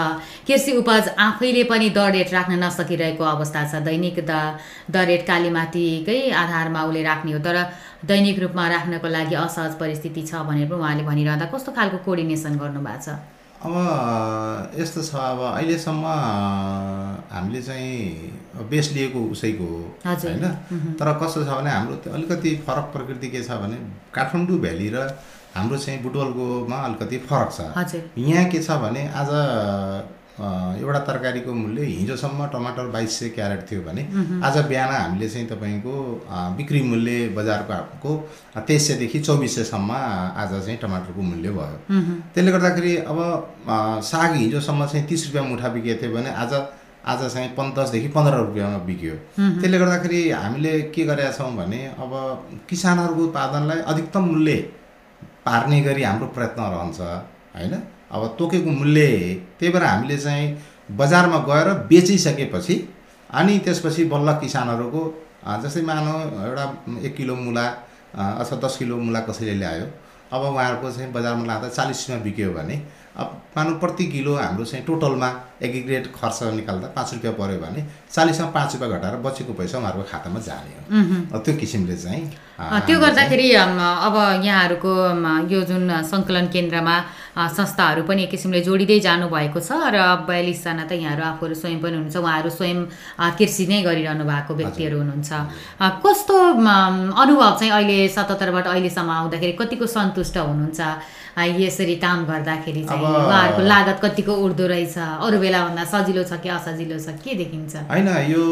कृषि 0.48 0.72
उपज 0.78 1.10
आफैले 1.20 1.64
पनि 1.66 1.90
दर 1.92 2.12
रेट 2.12 2.34
राख्न 2.34 2.60
नसकिरहेको 2.64 3.24
अवस्था 3.26 3.64
छ 3.66 3.82
दैनिक 3.84 4.20
द 4.22 4.40
दर 4.92 5.08
रेट 5.08 5.26
कालीमाटीकै 5.28 6.20
आधारमा 6.38 6.84
उसले 6.86 7.04
राख्ने 7.04 7.32
हो 7.34 7.40
तर 7.42 7.62
दैनिक 8.06 8.40
रूपमा 8.40 8.68
राख्नको 8.70 9.08
लागि 9.10 9.36
असहज 9.42 9.80
परिस्थिति 9.80 10.22
छ 10.24 10.44
भनेर 10.46 10.74
उहाँले 10.74 11.04
भनिरहँदा 11.04 11.46
कस्तो 11.50 11.72
खालको 11.72 12.04
कोर्डिनेसन 12.06 12.58
गर्नुभएको 12.58 13.06
छ 13.06 13.18
अब 13.64 13.76
यस्तो 14.80 15.02
छ 15.02 15.16
अब 15.16 15.40
अहिलेसम्म 15.50 16.06
हामीले 17.32 17.62
चाहिँ 17.62 18.68
बेस 18.70 18.92
लिएको 18.94 19.20
उसैको 19.32 19.64
हो। 19.64 19.80
होइन? 20.06 20.46
तर 21.00 21.08
कस्तो 21.22 21.44
छ 21.44 21.48
भने 21.48 21.70
हाम्रो 21.72 21.96
त्यो 22.04 22.14
अलिकति 22.14 22.56
फरक 22.68 22.92
प्रकृति 22.94 23.28
के 23.32 23.44
छ 23.44 23.60
भने 23.64 23.78
काठमाडौँ 24.14 24.60
भ्याली 24.60 24.90
र 24.96 25.08
हाम्रो 25.56 25.78
चाहिँ 25.78 26.02
बुटवलकोमा 26.04 26.78
अलिकति 26.78 27.18
फरक 27.30 27.50
छ। 27.54 27.96
यहाँ 28.18 28.46
के 28.52 28.60
छ 28.64 28.70
भने 28.84 29.08
आज 29.16 29.32
एउटा 30.34 31.00
तरकारीको 31.08 31.54
मूल्य 31.54 31.84
हिजोसम्म 31.86 32.46
टमाटर 32.54 32.88
बाइस 32.92 33.20
सय 33.20 33.30
क्यारेट 33.30 33.60
थियो 33.72 33.82
भने 33.82 34.02
आज 34.44 34.58
बिहान 34.68 34.92
हामीले 34.92 35.30
चाहिँ 35.30 35.48
तपाईँको 35.48 35.94
बिक्री 36.58 36.82
मूल्य 36.84 37.28
बजारको 37.38 38.16
तेइस 38.58 38.88
सयदेखि 38.88 39.20
चौबिस 39.20 39.56
सयसम्म 39.56 39.92
आज 39.92 40.52
चाहिँ 40.56 40.78
टमाटरको 40.82 41.22
मूल्य 41.22 41.50
भयो। 41.52 41.78
त्यसले 42.34 42.52
गर्दाखेरि 42.52 42.96
अब 43.06 43.20
साग 44.10 44.36
हिजोसम्म 44.36 44.86
चाहिँ 44.86 45.06
तिस 45.08 45.28
रुपियाँ 45.28 45.46
मुठा 45.46 45.70
बिकेको 45.70 46.02
थियो 46.02 46.16
भने 46.16 46.30
आज 46.34 46.54
आज 47.06 47.22
चाहिँ 47.34 47.50
पन् 47.56 47.72
दसदेखि 47.78 48.08
पन्ध्र 48.10 48.34
रुपियाँमा 48.36 48.78
बिक्यो। 48.90 49.16
त्यसले 49.38 49.80
गर्दाखेरि 49.80 50.30
हामीले 50.34 50.74
के 50.90 51.04
गरेका 51.06 51.32
छौँ 51.32 51.52
भने 51.56 51.86
अब 52.02 52.12
किसानहरूको 52.70 53.24
उत्पादनलाई 53.24 53.80
अधिकतम 53.92 54.26
मूल्य 54.26 54.56
पार्ने 55.46 55.82
गरी 55.84 56.04
हाम्रो 56.04 56.28
प्रयत्न 56.36 56.62
रहन्छ 56.74 57.00
होइन? 57.00 57.74
अब 58.14 58.36
तोकेको 58.40 58.72
मूल्य 58.72 59.08
त्यही 59.60 59.72
भएर 59.74 59.84
हामीले 59.84 60.18
चाहिँ 60.18 60.46
बजारमा 60.98 61.38
गएर 61.50 61.68
बेचिसकेपछि 61.90 62.76
अनि 63.30 63.58
त्यसपछि 63.66 64.04
बल्ल 64.14 64.34
किसानहरूको 64.40 65.02
जस्तै 65.64 65.82
मानौ 65.82 66.14
एउटा 66.48 66.66
एक 67.08 67.16
किलो 67.16 67.36
मुला 67.36 67.66
अथवा 68.14 68.58
दस 68.64 68.78
किलो 68.78 68.98
मुला 68.98 69.20
कसैले 69.28 69.54
ल्यायो। 69.60 69.86
अब 70.34 70.42
उहाँहरूको 70.44 70.92
चाहिँ 70.92 71.12
बजारमा 71.14 71.46
लाँदा 71.46 71.70
चालिसमा 71.70 72.18
बिक्यो 72.24 72.52
भने 72.54 72.76
अब 73.14 73.42
मानौ 73.56 73.72
प्रति 73.78 74.06
किलो 74.12 74.34
हाम्रो 74.36 74.66
चाहिँ 74.66 74.86
टोटलमा 74.86 75.30
एग्रिग्रेट 75.62 76.06
खर्च 76.16 76.40
निकाल्दा 76.54 76.88
पाँच 76.98 77.14
रुपियाँ 77.14 77.34
पऱ्यो 77.38 77.60
भने 77.62 77.82
चालिसमा 78.10 78.48
पाँच 78.52 78.74
रुपियाँ 78.74 78.92
घटाएर 78.98 79.16
बचेको 79.22 79.54
पैसा 79.54 79.78
उहाँहरूको 79.78 80.10
खातामा 80.12 80.40
जाने 80.42 80.74
हो। 81.30 81.38
त्यो 81.40 81.54
किसिमले 81.62 81.96
चाहिँ 81.98 82.24
त्यो 82.88 82.98
गर्दाखेरि 83.00 83.48
अब 83.54 84.16
यहाँहरूको 84.44 84.94
यो 85.54 85.62
जुन 85.70 86.02
सङ्कलन 86.10 86.48
केन्द्रमा 86.56 86.96
संस्थाहरू 87.38 88.04
पनि 88.10 88.24
एक 88.24 88.32
किसिमले 88.32 88.62
जोडिँदै 88.66 89.00
जानुभएको 89.06 89.60
छ 89.62 89.72
र 89.94 89.98
बयालिसजना 90.28 90.84
त 90.90 90.92
यहाँहरू 90.98 91.24
आफूहरू 91.24 91.56
स्वयं 91.56 91.80
पनि 91.82 91.96
हुनुहुन्छ 91.98 92.18
उहाँहरू 92.18 92.50
स्वयं 92.50 92.78
कृषि 93.38 93.66
नै 93.70 93.82
गरिरहनु 93.86 94.26
भएको 94.26 94.54
व्यक्तिहरू 94.54 94.98
हुनुहुन्छ। 95.02 95.32
कस्तो 96.02 96.36
अनुभव 97.22 97.52
चाहिँ 97.60 97.74
अहिले 97.78 97.98
सतहत्तरबाट 98.10 98.68
अहिलेसम्म 98.74 99.10
आउँदाखेरि 99.10 99.54
कतिको 99.62 99.86
सन्तुष्ट 99.98 100.38
हुनुहुन्छ? 100.38 100.82
यसरी 101.38 101.96
काम 101.98 102.26
गर्दाखेरि 102.26 102.84
चाहिँ 102.86 103.02
उहाँहरूको 103.02 103.62
लागत 103.66 104.00
कतिको 104.04 104.34
उठ्दो 104.46 104.66
रहेछ? 104.68 104.98
अरू 104.98 105.38
बेलाभन्दा 105.40 105.84
सजिलो 105.94 106.24
छ 106.30 106.38
कि 106.44 106.50
असजिलो 106.50 106.98
छ? 107.00 107.18
के 107.24 107.34
देखिन्छ? 107.42 107.76
होइन 107.90 108.08
यो 108.30 108.44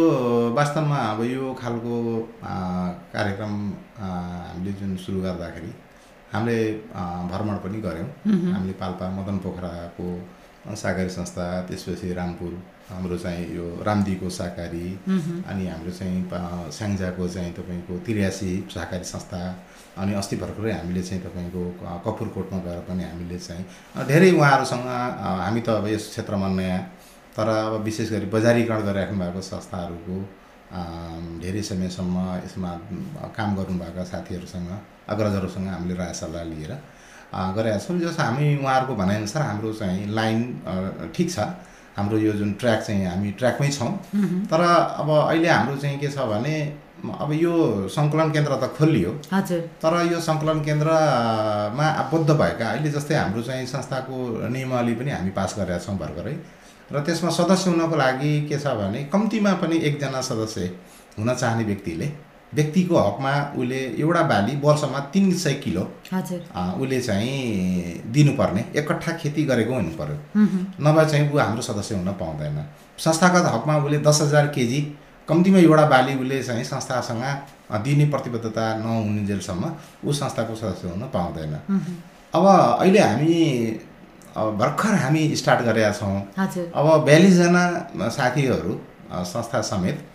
वास्तवमा 0.57 0.97
अब 1.13 1.21
यो 1.29 1.53
खालको 1.61 1.95
कार्यक्रम 2.41 3.53
हामीले 4.01 4.71
जुन 4.81 4.95
सुरु 4.97 5.21
गर्दाखेरि 5.21 5.71
हामीले 6.33 6.59
भ्रमण 7.31 7.55
पनि 7.63 7.79
गऱ्यौँ। 7.85 8.09
हामीले 8.53 8.73
पाल्पा 8.81 9.05
मदन 9.17 9.37
पोखराको 9.45 10.07
सहकारी 10.73 11.09
संस्था 11.09 11.45
त्यसपछि 11.69 12.13
रामपुर 12.13 12.51
हाम्रो 12.89 13.17
चाहिँ 13.17 13.45
यो 13.55 13.65
रामदीको 13.85 14.29
सहकारी 14.29 14.87
अनि 15.49 15.67
हाम्रो 15.67 15.91
चाहिँ 15.99 16.19
स्याङ्जाको 16.77 17.27
चाहिँ 17.27 17.51
तपाईँको 17.53 17.93
त्रियासी 18.05 18.51
सहकारी 18.73 19.05
संस्था 19.13 19.41
अनि 19.97 20.13
अस्ति 20.13 20.35
भर्खरै 20.43 20.71
हामीले 20.71 21.01
चाहिँ 21.03 21.23
तपाईँको 21.23 21.61
कपुरकोटमा 22.05 22.59
गएर 22.65 22.79
पनि 22.87 23.03
हामीले 23.03 23.37
चाहिँ 23.39 23.65
धेरै 24.07 24.31
उहाँहरूसँग 24.31 24.85
हामी 25.43 25.61
त 25.61 25.69
अब 25.69 25.87
यस 25.87 26.09
क्षेत्रमा 26.09 26.47
नयाँ 26.47 26.79
तर 27.35 27.47
अब 27.47 27.73
विशेष 27.83 28.11
गरी 28.11 28.25
बजारीकरण 28.31 28.81
गरिराख्नु 28.87 29.17
भएको 29.19 29.41
संस्थाहरूको 29.41 30.17
धेरै 31.43 31.61
समयसम्म 31.63 32.15
यसमा 32.45 32.71
काम 33.35 33.55
गर्नुभएका 33.55 34.03
साथीहरूसँग 34.11 34.71
अग्रजहरूसँग 35.11 35.67
हामीले 35.67 35.95
राय 35.95 36.13
सल्लाह 36.13 36.43
लिएर 36.51 36.71
गरेका 37.55 37.79
छौँ। 37.79 37.99
जस 37.99 38.19
हामी 38.19 38.47
उहाँहरूको 38.57 38.95
भनाइअनुसार 38.95 39.43
हाम्रो 39.43 39.73
चाहिँ 39.73 40.07
लाइन 40.07 40.39
ठिक 41.15 41.29
छ। 41.31 41.39
हाम्रो 41.97 42.17
यो 42.17 42.33
जुन 42.39 42.51
ट्र्याक 42.59 42.79
चाहिँ 42.87 43.05
हामी 43.05 43.31
ट्र्याकमै 43.39 43.69
छौँ। 43.71 43.91
तर 44.51 44.61
अब 44.61 45.09
अहिले 45.09 45.49
हाम्रो 45.49 45.75
चाहिँ 45.75 45.99
के 45.99 46.07
छ 46.07 46.25
भने 46.31 46.55
अब 47.01 47.31
यो 47.33 47.53
सङ्कलन 47.89 48.31
केन्द्र 48.31 48.55
त 48.61 48.73
खोलियो। 48.77 49.11
हजुर। 49.33 49.59
तर 49.81 49.93
यो 50.11 50.19
सङ्कलन 50.21 50.59
केन्द्रमा 50.67 51.85
आबद्ध 52.03 52.29
भएका 52.31 52.65
अहिले 52.71 52.89
जस्तै 52.91 53.15
हाम्रो 53.15 53.41
चाहिँ 53.41 53.65
संस्थाको 53.67 54.47
नियमावली 54.49 54.93
पनि 54.95 55.11
हामी 55.11 55.31
पास 55.37 55.55
गरेका 55.59 55.79
छौँ 55.85 55.97
भर्खरै। 55.97 56.35
र 56.93 56.99
त्यसमा 57.07 57.29
सदस्य 57.29 57.69
हुनको 57.69 57.95
लागि 57.95 58.31
के 58.49 58.57
छ 58.59 58.75
भने 58.79 59.03
कम्तीमा 59.13 59.53
पनि 59.61 59.77
एकजना 59.89 60.21
सदस्य 60.21 60.61
हुन 61.19 61.33
चाहने 61.33 61.63
व्यक्तिले 61.63 62.07
व्यक्तिको 62.53 62.97
हकमा 62.97 63.33
उसले 63.57 63.79
एउटा 63.99 64.21
बाली 64.29 64.55
वर्षमा 64.63 64.99
तिन 65.13 65.31
सय 65.33 65.53
किलो 65.63 65.81
उसले 66.11 67.01
चाहिँ 67.01 68.01
दिनुपर्ने 68.13 68.65
एकट्ठा 68.79 69.11
खेती 69.17 69.43
गरेको 69.45 69.73
हुनु 69.73 69.91
पर्यो 69.99 70.17
नभए 70.85 71.05
चाहिँ 71.11 71.31
ऊ 71.31 71.37
हाम्रो 71.37 71.61
सदस्य 71.61 71.95
हुन 71.95 72.11
पाउँदैन। 72.21 72.57
संस्थागत 72.97 73.45
हकमा 73.53 73.77
उसले 73.77 73.97
दस 74.07 74.21
हजार 74.21 74.47
केजी 74.55 74.81
कम्तीमा 75.27 75.59
एउटा 75.59 75.85
बाली 75.87 76.15
उसले 76.15 76.41
चाहिँ 76.43 76.63
संस्थासँग 76.65 77.23
दिने 77.83 78.05
प्रतिबद्धता 78.11 78.65
नहुनेजेलसम्म 78.77 79.71
ऊ 80.05 80.11
संस्थाको 80.13 80.55
सदस्य 80.55 80.87
हुन 80.87 81.03
पाउँदैन। 81.13 81.53
अब 82.33 82.45
अहिले 82.45 82.99
हामी 82.99 83.33
अब 84.37 84.57
भर्खर 84.57 84.93
हामी 84.95 85.23
स्टार्ट 85.35 85.61
गरेका 85.65 85.91
छौँ। 85.93 86.17
अब 86.75 87.03
बयालिसजना 87.05 88.07
साथीहरू 88.09 88.79
संस्था 89.25 89.61
समेत 89.69 90.07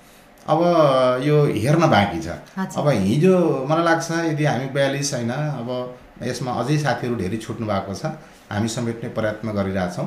अब 0.49 0.61
यो 1.26 1.37
हेर्न 1.62 1.87
बाँकी 1.91 2.21
छ। 2.23 2.29
अब 2.79 2.88
हिजो 2.88 3.35
मलाई 3.69 3.85
लाग्छ 3.85 4.11
यदि 4.31 4.45
हामी 4.45 4.67
बयालिस 4.75 5.12
होइन 5.15 5.31
अब 5.31 5.69
यसमा 6.23 6.53
अझै 6.61 6.76
साथीहरू 6.79 7.15
धेरै 7.17 7.38
छुट्नु 7.45 7.67
भएको 7.67 7.95
छ 7.95 8.15
हामी 8.53 8.69
समेट्ने 8.69 9.09
प्रयत्न 9.17 9.53
गरिरहेछौँ। 9.59 10.07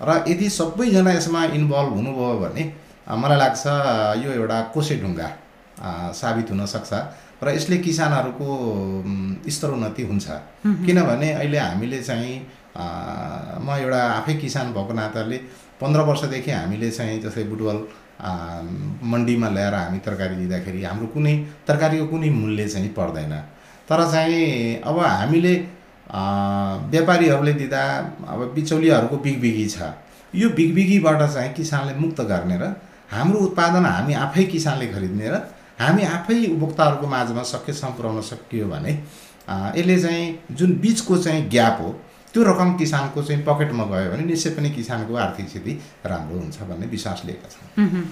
र 0.00 0.24
यदि 0.28 0.48
सबैजना 0.50 1.12
यसमा 1.12 1.40
इन्भल्भ 1.58 1.92
हुनुभयो 1.98 2.36
भने 2.42 2.62
मलाई 3.22 3.38
लाग्छ 3.38 3.64
यो 4.24 4.30
एउटा 4.32 4.58
कोसे 4.74 4.94
ढुङ्गा 5.02 5.28
साबित 6.14 6.50
हुन 6.50 6.64
सक्छ। 6.66 6.92
र 7.42 7.46
यसले 7.56 7.76
किसानहरूको 7.84 8.48
स्तरोन्नति 9.50 10.02
हुन्छ। 10.06 10.26
किनभने 10.86 11.28
अहिले 11.32 11.58
हामीले 11.58 12.02
चाहिँ 12.02 12.34
म 13.64 13.68
एउटा 13.80 14.00
आफै 14.18 14.34
किसान 14.38 14.72
भएको 14.72 14.92
नाताले 14.94 15.38
पन्ध्र 15.80 16.00
वर्षदेखि 16.08 16.50
हामीले 16.50 16.90
चाहिँ 16.90 17.20
जस्तै 17.22 17.44
बुटवल 17.50 17.78
मन्डीमा 18.20 19.48
ल्याएर 19.48 19.74
हामी 19.74 19.98
तरकारी 20.06 20.34
दिँदाखेरि 20.36 20.82
हाम्रो 20.84 21.06
कुनै 21.14 21.34
तरकारीको 21.68 22.06
कुनै 22.06 22.30
मूल्य 22.30 22.68
चाहिँ 22.68 22.88
पर्दैन। 22.98 23.32
तर 23.88 24.00
चाहिँ 24.12 24.80
अब 24.84 24.98
हामीले 25.00 25.54
व्यापारीहरूले 26.92 27.52
दिँदा 27.52 27.82
अब 28.28 28.40
बिचौलियाहरूको 28.54 29.16
बिगबिगी 29.16 29.66
छ। 29.68 29.76
यो 30.34 30.48
बिगबिगीबाट 30.50 31.22
चाहिँ 31.32 31.52
किसानले 31.54 31.94
मुक्त 31.98 32.20
गर्ने 32.30 32.56
र 32.58 32.64
हाम्रो 33.10 33.38
उत्पादन 33.46 33.84
हामी 33.86 34.14
आफै 34.14 34.44
किसानले 34.52 34.86
खरिद्ने 34.92 35.28
र 35.28 35.36
हामी 35.80 36.02
आफै 36.04 36.36
उपभोक्ताहरूको 36.46 37.06
माझमा 37.06 37.42
सकेसम्म 37.54 37.92
पुर्याउन 37.96 38.20
सकियो 38.22 38.66
भने 38.68 38.92
यसले 39.78 39.96
चाहिँ 40.02 40.26
जुन 40.52 40.70
बिचको 40.78 41.16
चाहिँ 41.18 41.48
ग्याप 41.50 41.78
हो 41.80 41.90
त्यो 42.32 42.42
रकम 42.44 42.76
किसानको 42.76 43.22
चाहिँ 43.22 43.42
पकेटमा 43.44 43.84
गयो 43.92 44.10
भने 44.10 44.24
निश्चय 44.24 44.50
पनि 44.56 44.70
किसानको 44.70 45.14
आर्थिक 45.26 45.48
स्थिति 45.48 45.72
राम्रो 46.06 46.38
हुन्छ 46.38 46.62
भन्ने 46.68 46.86
विश्वास 46.86 47.22
लिएका 47.26 47.48
छौँ 47.48 47.66
मह्म। 47.78 48.04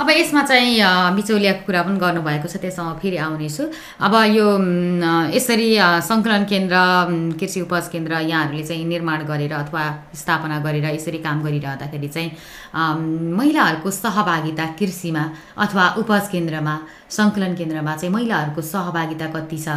अब 0.00 0.08
यसमा 0.10 0.42
चाहिँ 0.48 0.80
बिचौलियाको 1.16 1.64
कुरा 1.66 1.80
पनि 1.84 1.98
गर्नुभएको 2.00 2.48
छ 2.48 2.56
त्यसमा 2.56 2.92
फेरि 3.04 3.16
आउनेछु। 3.20 3.64
अब 4.00 4.14
यो 4.32 4.46
यसरी 5.36 5.68
सङ्कलन 6.08 6.44
केन्द्र 6.48 6.76
कृषि 7.36 7.60
उपज 7.60 7.88
केन्द्र 7.92 8.12
यहाँहरूले 8.24 8.64
चाहिँ 8.64 8.84
निर्माण 8.88 9.24
गरेर 9.28 9.52
अथवा 9.52 9.82
स्थापना 10.16 10.58
गरेर 10.64 10.86
यसरी 10.96 11.18
काम 11.20 11.42
गरिरहँदाखेरि 11.44 12.08
चाहिँ 12.08 12.30
महिलाहरूको 13.40 13.90
सहभागिता 13.92 14.66
कृषिमा 14.80 15.24
अथवा 15.68 15.84
उपज 16.00 16.24
केन्द्रमा 16.32 16.74
सङ्कलन 17.18 17.52
केन्द्रमा 17.60 17.96
चाहिँ 18.00 18.14
महिलाहरूको 18.16 18.62
सहभागिता 18.72 19.26
कति 19.36 19.58
छ? 19.60 19.68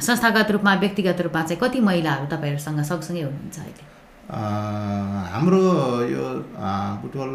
संस्थागत 0.00 0.50
रूपमा 0.56 0.74
व्यक्तिगत 0.80 1.20
रूपमा 1.28 1.42
चाहिँ 1.52 1.60
कति 1.60 1.80
महिलाहरू 1.84 2.26
तपाईँहरूसँग 2.32 2.80
सँगसँगै 2.80 3.22
हुनुहुन्छ 3.28 3.58
अहिले? 3.60 3.84
हाम्रो 5.36 5.62
यो 6.16 6.24
बुटवल 7.04 7.32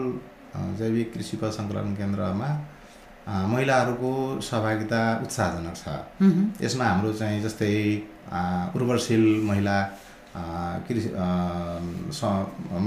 जैविक 0.79 1.13
कृषि 1.13 1.37
सङ्कलन 1.37 1.95
केन्द्रमा 1.95 2.49
महिलाहरूको 3.47 4.11
सहभागिता 4.41 5.01
उत्साहजनक 5.23 5.75
छ। 5.77 6.63
यसमा 6.63 6.85
हाम्रो 6.85 7.11
चाहिँ 7.13 7.41
जस्तै 7.43 7.73
उर्वरशील 8.75 9.25
महिला 9.49 9.77
कृषि 10.87 11.09
स 12.17 12.23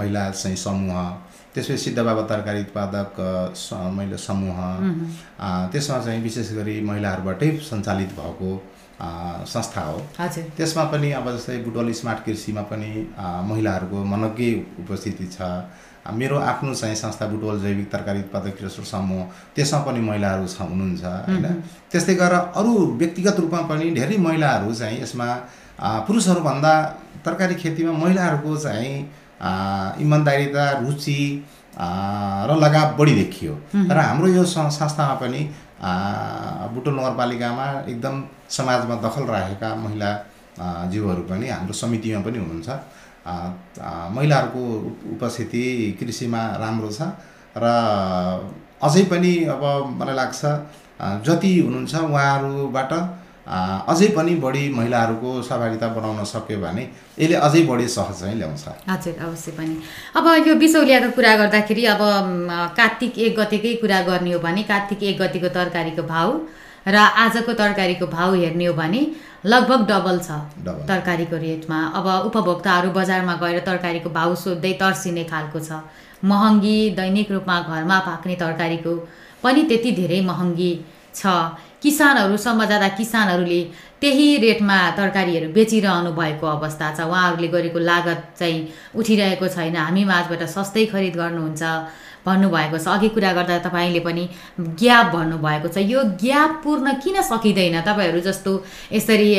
महिला 0.01 0.31
चाहिँ 0.31 0.57
समूह 0.57 0.99
त्यसपछि 1.55 1.77
सिद्धबाबा 1.79 2.23
तरकारी 2.27 2.61
उत्पादक 2.61 3.21
महिला 3.97 4.17
समूह 4.19 4.59
त्यसमा 5.73 5.99
चाहिँ 6.05 6.23
विशेष 6.23 6.53
गरी 6.53 6.81
महिलाहरूबाटै 6.91 7.51
सञ्चालित 7.71 8.13
भएको 8.21 8.53
संस्था 9.53 9.83
हो। 9.83 9.99
त्यसमा 10.57 10.85
पनि 10.93 11.11
अब 11.13 11.31
जस्तै 11.37 11.57
बुटवल 11.63 11.93
स्मार्ट 11.93 12.25
कृषिमा 12.25 12.63
पनि 12.71 12.91
महिलाहरूको 13.49 14.05
मनग्गै 14.13 14.53
उपस्थिति 14.83 15.27
छ। 15.33 15.39
मेरो 16.13 16.39
आफ्नो 16.39 16.75
चाहिँ 16.75 16.95
संस्था 16.95 17.27
बुटवल 17.27 17.61
जैविक 17.61 17.91
तरकारी 17.93 18.21
उत्पादक 18.21 18.57
कृषक 18.59 18.85
समूह 18.85 19.25
त्यसमा 19.57 19.81
पनि 19.87 20.01
महिलाहरू 20.01 20.47
छ 20.47 20.61
हुनुहुन्छ 20.61 21.05
होइन? 21.05 21.47
त्यस्तै 21.91 22.15
गरेर 22.15 22.53
अरू 22.61 22.73
व्यक्तिगत 23.01 23.41
रूपमा 23.41 23.61
पनि 23.71 23.91
धेरै 23.97 24.17
महिलाहरू 24.21 24.75
चाहिँ 24.75 25.01
यसमा 25.03 25.27
पुरुषहरूभन्दा 26.07 26.73
तरकारी 27.25 27.55
खेतीमा 27.63 27.93
महिलाहरूको 28.05 28.57
चाहिँ 28.57 28.95
इमान्दारिता 30.05 30.65
रुचि 30.85 31.21
र 31.75 32.57
लगाव 32.65 32.97
बढी 32.99 33.15
देखियो। 33.15 33.53
र 33.75 33.99
हाम्रो 33.99 34.29
यो 34.29 34.45
संस्थामा 34.45 35.15
पनि 35.23 35.41
बुटोल 36.75 36.95
नगरपालिकामा 36.95 37.67
एकदम 37.89 38.23
समाजमा 38.51 38.95
दखल 39.05 39.25
राखेका 39.33 39.75
महिला 39.75 40.11
जीवहरू 40.93 41.23
पनि 41.31 41.49
हाम्रो 41.49 41.75
समितिमा 41.75 42.21
पनि 42.27 42.39
हुनुहुन्छ। 42.39 42.71
महिलाहरूको 43.27 44.63
उप- 44.89 45.05
उपस्थिति 45.15 45.65
कृषिमा 46.01 46.43
राम्रो 46.61 46.91
छ 46.93 47.01
र 47.57 47.65
अझै 48.85 49.03
पनि 49.11 49.33
अब 49.55 49.63
मलाई 49.99 50.15
लाग्छ 50.15 50.41
जति 51.27 51.51
हुनुहुन्छ 51.59 51.95
उहाँहरूबाट 51.95 52.93
अझै 53.93 54.09
पनि 54.17 54.35
बढी 54.45 54.63
महिलाहरूको 54.75 55.31
सहभागिता 55.49 55.89
बढाउन 55.97 56.25
सक्यो 56.25 56.59
भने 56.61 56.85
यसले 57.19 57.37
अझै 57.47 57.63
बढी 57.71 57.89
सहज 57.89 58.21
चाहिँ 58.21 58.37
ल्याउँछ। 58.41 58.65
हजुर 58.89 59.17
अवश्य 59.27 59.51
पनि। 59.57 59.75
अब 60.17 60.27
यो 60.49 60.55
बिचौलियाको 60.63 61.11
कुरा 61.17 61.33
गर्दाखेरि 61.37 61.85
अब 61.95 62.01
कार्तिक 62.77 63.19
एक 63.19 63.33
गतेकै 63.41 63.73
कुरा 63.83 64.01
गर्ने 64.09 64.33
हो 64.33 64.41
भने 64.41 64.63
कार्तिक 64.73 65.03
एक 65.03 65.17
गतिको 65.23 65.49
तरकारीको 65.57 66.03
भाउ 66.03 66.31
र 66.89 66.97
आजको 67.25 67.53
तरकारीको 67.53 68.07
भाउ 68.17 68.35
हेर्ने 68.35 68.65
हो 68.67 68.75
भने 68.81 69.01
लगभग 69.45 69.81
डबल 69.87 70.19
छ 70.19 70.31
तरकारीको 70.89 71.37
रेटमा। 71.37 71.79
अब 71.95 72.07
उपभोक्ताहरू 72.27 72.91
बजारमा 72.91 73.35
गएर 73.43 73.59
तरकारीको 73.61 74.11
भाउ 74.11 74.35
सोध्दै 74.35 74.73
तर्सिने 74.81 75.25
खालको 75.25 75.61
छ। 75.61 75.85
महँगी 76.25 76.79
दैनिक 76.97 77.31
रूपमा 77.31 77.61
घरमा 77.69 77.99
पाक्ने 78.09 78.35
तरकारीको 78.41 78.93
पनि 79.45 79.63
त्यति 79.69 79.91
धेरै 80.01 80.21
महँगी 80.25 80.73
छ। 81.15 81.27
किसानहरूसम्म 81.83 82.65
जाँदा 82.65 82.89
किसानहरूले 82.97 83.61
त्यही 84.01 84.27
रेटमा 84.41 84.79
तरकारीहरू 84.97 85.53
बेचिरहनु 85.53 86.13
भएको 86.17 86.47
अवस्था 86.47 86.87
छ। 86.97 87.01
उहाँहरूले 87.05 87.49
गरेको 87.49 87.79
लागत 87.79 88.21
चाहिँ 88.41 88.69
उठिरहेको 88.97 89.47
छैन। 89.49 89.77
हामी 89.77 90.05
माझबाट 90.05 90.43
सस्तै 90.49 90.85
खरिद 90.93 91.15
गर्नुहुन्छ। 91.21 91.63
भन्नुभएको 92.27 92.79
छ। 92.79 92.89
अघि 92.89 93.09
कुरा 93.09 93.33
गर्दा 93.33 93.59
तपाईँले 93.67 94.01
पनि 94.01 94.29
ग्याप 94.59 95.07
भन्नुभएको 95.15 95.69
छ। 95.69 95.79
यो 95.85 96.03
ग्याप 96.21 96.61
पूर्ण 96.65 96.93
किन 97.05 97.21
सकिँदैन? 97.23 97.81
तपाईँहरू 97.83 98.21
जस्तो 98.21 98.53
यसरी 98.93 99.31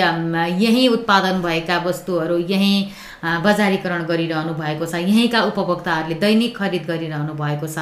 यहीँ 0.63 0.87
उत्पादन 0.89 1.41
भएका 1.41 1.77
वस्तुहरू 1.85 2.37
यहीँ 2.45 2.77
बजारीकरण 3.23 4.03
गरिरहनु 4.05 4.53
भएको 4.53 4.85
छ। 4.85 4.95
यहीँका 4.95 5.41
उपभोक्ताहरूले 5.49 6.15
दैनिक 6.19 6.57
खरिद 6.57 6.83
गरिरहनु 6.85 7.33
भएको 7.33 7.67
छ 7.67 7.77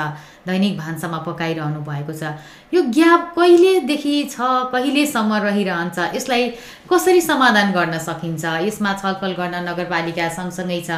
दैनिक 0.47 0.77
भान्सामा 0.77 1.17
पकाइरहनु 1.27 1.81
भएको 1.81 2.13
छ। 2.13 2.35
यो 2.73 2.81
ग्याप 2.91 3.33
कहिलेदेखि 3.35 4.15
छ 4.31 4.37
कहिलेसम्म 4.73 5.33
रहिरहन्छ 5.43 5.97
यसलाई 6.15 6.43
कसरी 6.91 7.21
समाधान 7.21 7.71
गर्न 7.71 7.97
सकिन्छ? 7.99 8.43
यसमा 8.67 8.93
छलफल 9.01 9.33
गर्न 9.39 9.55
नगरपालिका 9.69 10.27
सँगसँगै 10.29 10.81
छ। 10.81 10.91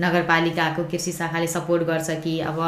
नगरपालिकाको 0.00 0.84
कृषि 0.90 1.12
शाखाले 1.12 1.46
सपोर्ट 1.46 1.82
गर्छ 1.86 2.10
कि? 2.24 2.40
अब 2.40 2.58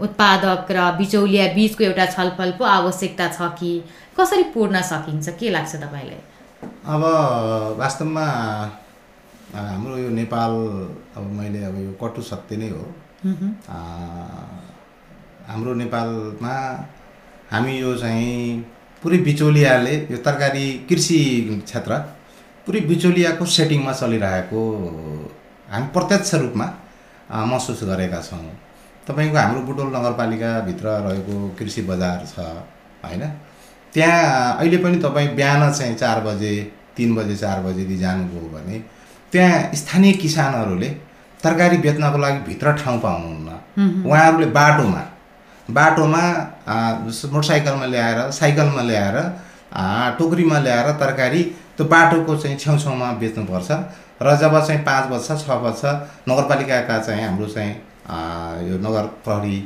उत्पादक 0.00 0.70
र 0.70 0.78
बिचौलिया 0.98 1.46
बिचको 1.54 1.84
एउटा 1.84 2.06
छलफल 2.14 2.50
पो 2.58 2.64
आवश्यकता 2.64 3.28
छ 3.28 3.50
कि? 3.58 3.72
कसरी 4.18 4.42
पूर्ण 4.54 4.80
सकिन्छ? 4.82 5.28
के 5.38 5.50
लाग्छ 5.50 5.74
तपाईँलाई? 5.76 6.20
अब 6.86 7.02
वास्तवमा 7.78 8.26
हाम्रो 9.56 9.96
यो 9.98 10.08
नेपाल 10.10 10.52
अब 11.16 11.24
मैले 11.32 11.64
अब 11.64 11.76
यो 11.80 11.92
कटु 12.02 12.22
सत्य 12.22 12.56
नै 12.56 12.68
हो। 12.68 12.84
हाम्रो 15.48 15.74
नेपालमा 15.74 16.54
हामी 17.50 17.72
यो 17.78 17.94
चाहिँ 17.96 18.60
पुरै 19.02 19.18
बिचौलियाले 19.28 19.94
यो 20.12 20.18
तरकारी 20.26 20.66
कृषि 20.88 21.18
क्षेत्र 21.64 21.92
पुरै 22.66 22.80
बिचौलियाको 22.90 23.44
सेटिङमा 23.56 23.92
चलिरहेको 23.92 24.60
हामी 25.72 25.86
प्रत्यक्ष 25.94 26.34
रूपमा 26.34 26.66
महसुस 27.46 27.80
गरेका 27.90 28.20
छौँ। 28.22 28.50
तपाईँको 29.06 29.36
हाम्रो 29.36 29.60
बुटोल 29.68 29.88
नगरपालिकाभित्र 29.96 30.86
रहेको 31.06 31.34
कृषि 31.58 31.82
बजार 31.90 32.18
छ 32.26 32.38
होइन? 33.04 33.22
त्यहाँ 33.94 34.58
अहिले 34.58 34.78
पनि 34.84 34.98
तपाईँ 35.00 35.28
बिहान 35.36 35.62
चाहिँ 35.72 35.94
चार 35.96 36.20
बजे 36.20 36.52
तिन 36.96 37.14
बजे 37.14 37.36
चार 37.36 37.62
बजेदेखि 37.62 37.96
जानुभयो 37.98 38.48
भने 38.54 38.76
त्यहाँ 39.32 39.74
स्थानीय 39.74 40.12
किसानहरूले 40.22 40.88
तरकारी 41.44 41.76
बेच्नको 41.84 42.18
लागि 42.18 42.38
भित्र 42.48 42.72
ठाउँ 42.82 42.98
पाउनुहुन्न। 43.00 43.48
उहाँहरूले 44.08 44.46
बाटोमा 44.58 45.02
बाटोमा 45.68 46.22
मोटरसाइकलमा 47.32 47.86
ल्याएर 47.94 48.18
साइकलमा 48.30 48.82
ल्याएर 48.82 49.16
टोकरीमा 50.18 50.58
ल्याएर 50.58 50.90
तरकारी 51.02 51.42
त्यो 51.76 51.84
बाटोको 51.86 52.36
चाहिँ 52.36 52.56
छेउछाउमा 52.58 53.12
बेच्नुपर्छ। 53.20 53.70
र 54.22 54.36
जब 54.40 54.54
चाहिँ 54.66 54.80
पाँच 54.84 55.04
बज्छ 55.12 55.28
छ 55.42 55.48
बज्छ 55.64 55.82
नगरपालिकाका 56.28 56.98
चाहिँ 57.06 57.24
हाम्रो 57.24 57.46
चाहिँ 57.46 57.72
यो 58.68 58.76
नगर 58.80 59.04
प्रहरी 59.24 59.56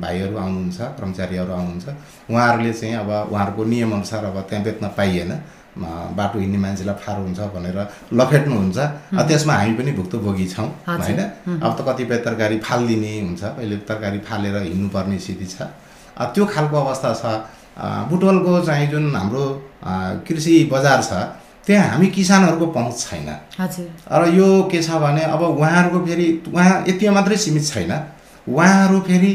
भाइहरू 0.00 0.36
आउनुहुन्छ 0.38 0.78
कर्मचारीहरू 0.96 1.52
आउनुहुन्छ 1.52 1.86
उहाँहरूले 2.30 2.72
चाहिँ 2.72 2.94
अब 2.96 3.10
उहाँहरूको 3.32 3.64
नियमअनुसार 3.64 4.24
अब 4.24 4.38
त्यहाँ 4.48 4.64
बेच्न 4.64 4.88
पाइएन। 4.96 5.32
बाटो 5.76 6.38
हिँड्ने 6.38 6.58
मान्छेलाई 6.58 6.96
फारो 7.04 7.22
हुन्छ 7.22 7.40
भनेर 7.54 7.78
लखेट्नुहुन्छ 8.18 8.78
अब 9.12 9.26
त्यसमा 9.28 9.54
हामी 9.54 9.72
पनि 9.78 9.92
भुक्तभोगी 9.98 10.46
छौँ। 10.48 10.68
होइन? 10.88 11.20
अब 11.60 11.72
त 11.76 11.80
कतिपय 11.88 12.16
तरकारी 12.26 12.58
फालिदिने 12.64 13.12
हुन्छ 13.20 13.42
अहिले 13.44 13.76
तरकारी 13.88 14.18
फालेर 14.28 14.56
हिँड्नुपर्ने 14.62 15.18
स्थिति 15.18 15.46
छ। 15.52 15.56
त्यो 16.34 16.44
खालको 16.54 16.76
अवस्था 16.84 17.10
छ। 17.20 17.24
बुटवलको 18.10 18.52
चाहिँ 18.66 18.86
जुन 18.90 19.04
हाम्रो 19.16 19.44
कृषि 20.28 20.54
बजार 20.72 21.02
छ 21.02 21.12
त्यहाँ 21.66 21.88
हामी 21.90 22.06
किसानहरूको 22.16 22.66
पहुँच 22.72 22.96
छैन। 23.00 23.28
र 24.08 24.22
यो 24.32 24.48
के 24.72 24.80
छ 24.82 24.96
भने 25.02 25.22
अब 25.34 25.42
उहाँहरूको 25.42 25.98
फेरि 26.06 26.26
उहाँ 26.54 26.84
यति 26.88 27.08
मात्रै 27.10 27.36
सीमित 27.36 27.64
छैन। 27.66 27.92
उहाँहरू 28.48 29.00
फेरि 29.08 29.32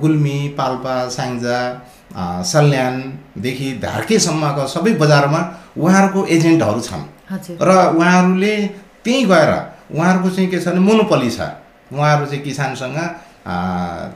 गुल्मी 0.00 0.38
पाल्पा 0.58 0.94
स्याङ्जा 1.10 1.58
अ, 1.58 1.97
सल्यानदेखि 2.12 3.68
धार्केसम्मका 3.82 4.64
सबै 4.66 4.92
बजारमा 4.96 5.40
उहाँहरूको 5.76 6.26
एजेन्टहरू 6.26 6.80
छन्। 6.80 7.04
र 7.60 7.70
उहाँहरूले 7.96 8.54
त्यहीँ 9.04 9.24
गएर 9.26 9.50
उहाँहरूको 9.92 10.28
चाहिँ 10.30 10.50
के 10.50 10.58
छ 10.60 10.68
भने 10.68 10.80
मोनोपली 10.80 11.30
छ। 11.30 11.40
उहाँहरू 11.92 12.26
चाहिँ 12.26 12.42
किसानसँग 12.44 12.98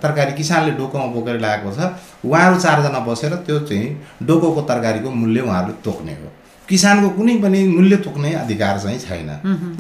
तरकारी 0.03 0.33
किसानले 0.33 0.71
डोकोमा 0.77 1.07
बोकेर 1.13 1.37
ल्याएको 1.41 1.71
छ। 1.73 1.81
उहाँहरू 2.25 2.57
चारजना 2.61 2.99
बसेर 3.01 3.35
त्यो 3.47 3.59
चाहिँ 3.69 3.87
डोकोको 4.23 4.61
तरकारीको 4.63 5.11
मूल्य 5.11 5.41
उहाँहरूले 5.41 5.77
तोक्ने 5.85 6.13
हो। 6.13 6.29
किसानको 6.69 7.09
कुनै 7.17 7.35
पनि 7.45 7.61
मूल्य 7.69 7.97
तोक्ने 8.05 8.33
अधिकार 8.35 8.79
चाहिँ 8.81 8.99
छैन। 8.99 9.31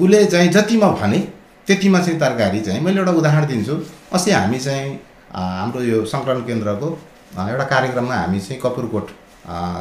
उसले 0.00 0.24
चाहिँ 0.24 0.48
जतिमा 0.52 0.88
भने 1.00 1.18
त्यतिमा 1.66 1.98
चाहिँ 2.00 2.18
तरकारी 2.20 2.60
चाहिँ 2.60 2.80
मैले 2.80 2.98
एउटा 3.00 3.12
उदाहरण 3.12 3.46
दिन्छु। 3.46 3.74
अस्ति 4.12 4.30
हामी 4.30 4.58
चाहिँ 4.58 4.92
हाम्रो 5.32 5.82
यो 5.82 6.04
सङ्कलन 6.04 6.40
केन्द्रको 6.48 6.88
एउटा 7.32 7.64
कार्यक्रममा 7.64 8.14
हामी 8.14 8.38
चाहिँ 8.40 8.60
कपुरकोट 8.62 9.06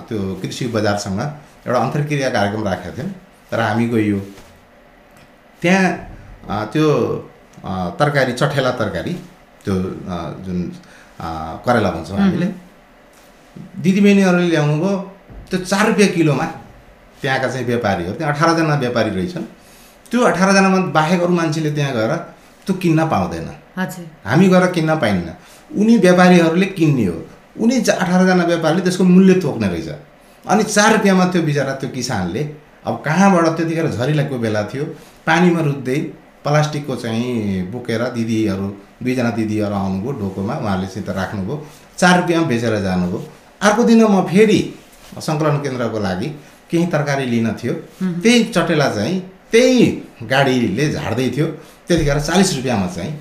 त्यो 0.08 0.20
कृषि 0.42 0.68
बजारसँग 0.76 1.20
एउटा 1.68 1.80
अन्तर्क्रिया 1.80 2.30
कार्यक्रम 2.38 2.64
राखेका 2.68 2.92
थियौँ। 2.98 3.12
र 3.54 3.60
हामी 3.60 3.86
गइयो 3.94 4.20
त्यहाँ 5.62 6.66
त्यो 6.74 6.88
तरकारी 8.00 8.34
चठेला 8.34 8.72
तरकारी 8.80 9.14
त्यो 9.64 9.76
जुन 10.46 10.60
करेला 11.66 11.90
भन्छौँ 11.92 12.18
हामीले 12.18 12.48
दिदीबहिनीहरूले 13.84 14.48
ल्याउनु 14.50 14.76
भयो 14.82 14.94
त्यो 15.50 15.58
चार 15.72 15.86
रुपियाँ 15.88 16.10
किलोमा 16.16 16.46
त्यहाँका 17.22 17.48
चाहिँ 17.54 17.66
व्यापारीहरू 17.68 18.16
त्यहाँ 18.18 18.34
अठारजना 18.34 18.76
व्यापारी 18.84 19.10
रहेछन्। 19.16 19.46
त्यो 20.12 20.20
अठारजनामा 20.32 20.80
बाहेक 20.98 21.22
अरू 21.22 21.34
मान्छेले 21.40 21.72
त्यहाँ 21.76 21.94
गएर 21.94 22.14
त्यो 22.66 22.74
किन्न 22.82 23.00
पाउँदैन। 23.14 23.48
हामी 24.26 24.48
गएर 24.54 24.66
किन्न 24.76 24.96
पाइन्न। 25.04 25.30
उनी 25.72 25.98
व्यापारीहरूले 26.06 26.68
किन्ने 26.80 27.06
हो। 27.06 27.18
उनी 27.60 27.76
अठारजना 27.82 28.44
व्यापारीले 28.46 28.82
त्यसको 28.82 29.04
मूल्य 29.04 29.34
तोक्ने 29.42 29.68
रहेछ। 29.68 29.90
अनि 30.46 30.64
चार 30.66 30.92
रुपियाँमा 30.96 31.26
त्यो 31.32 31.42
बिचरा 31.42 31.74
त्यो 31.82 31.90
किसानले 31.90 32.42
अब 32.88 32.96
कहाँबाट 33.06 33.46
त्यतिखेर 33.58 33.88
झरी 33.90 34.14
लागेको 34.14 34.38
बेला 34.40 34.64
थियो 34.72 34.86
पानीमा 35.28 35.62
रुच्दै 35.62 35.98
प्लास्टिकको 36.46 36.96
चाहिँ 36.96 37.70
बोकेर 37.72 38.02
दिदीहरू 38.18 38.68
दुईजना 39.04 39.30
दिदीहरू 39.38 39.76
आउनुभयो 39.76 40.12
ढोकोमा 40.20 40.54
उहाँहरूले 40.58 40.88
सित 40.90 41.10
राख्नुभयो। 41.10 41.56
चार 41.98 42.14
रुपियाँमा 42.22 42.48
बेचेर 42.48 42.76
जानुभयो। 42.82 43.20
अर्को 43.62 43.84
दिन 43.84 44.02
म 44.06 44.26
फेरि 44.26 44.60
सङ्कलन 45.22 45.58
केन्द्रको 45.62 46.00
लागि 46.00 46.28
केही 46.72 46.86
तरकारी 46.94 47.26
लिन 47.30 47.48
थियो। 47.62 47.74
त्यही 48.24 48.44
चटेला 48.56 48.88
चाहिँ 48.96 49.20
त्यही 49.52 49.86
गाडीले 50.32 50.86
झार्दै 50.92 51.30
थियो। 51.36 51.48
त्यतिखेर 51.88 52.20
चालिस 52.20 52.56
रुपियाँमा 52.56 52.88
चाहिँ 52.96 53.14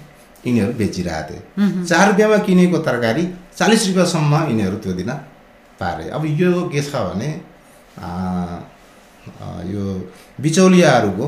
यिनीहरू 0.46 0.72
बेचिरहेको 0.72 1.28
थिए 1.28 1.84
चार 1.84 2.08
रुपियाँमा 2.10 2.38
किनेको 2.48 2.78
तरकारी 2.88 3.24
चालिस 3.60 3.82
रुपियाँसम्म 3.88 4.34
यिनीहरू 4.48 4.76
त्यो 4.80 4.92
दिन 4.96 5.10
पारे। 5.76 6.08
अब 6.16 6.22
यो 6.40 6.50
के 6.72 6.80
छ 6.80 6.96
भने 7.12 7.30
यो 9.68 9.82
बिचौलियाहरूको 10.40 11.26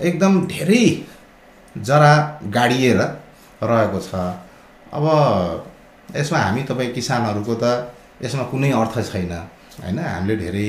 एकदम 0.00 0.32
धेरै 0.48 0.84
जरा 1.76 2.12
गाडिएर 2.56 3.00
रहेको 3.60 4.00
छ। 4.00 4.12
अब 4.96 5.04
यसमा 6.16 6.38
हामी 6.40 6.62
तपाईँ 6.72 6.92
किसानहरूको 6.96 7.54
त 7.60 7.64
यसमा 8.24 8.44
कुनै 8.48 8.70
अर्थ 8.72 8.96
छैन 9.12 9.32
होइन? 9.84 9.98
हामीले 9.98 10.36
धेरै 10.40 10.68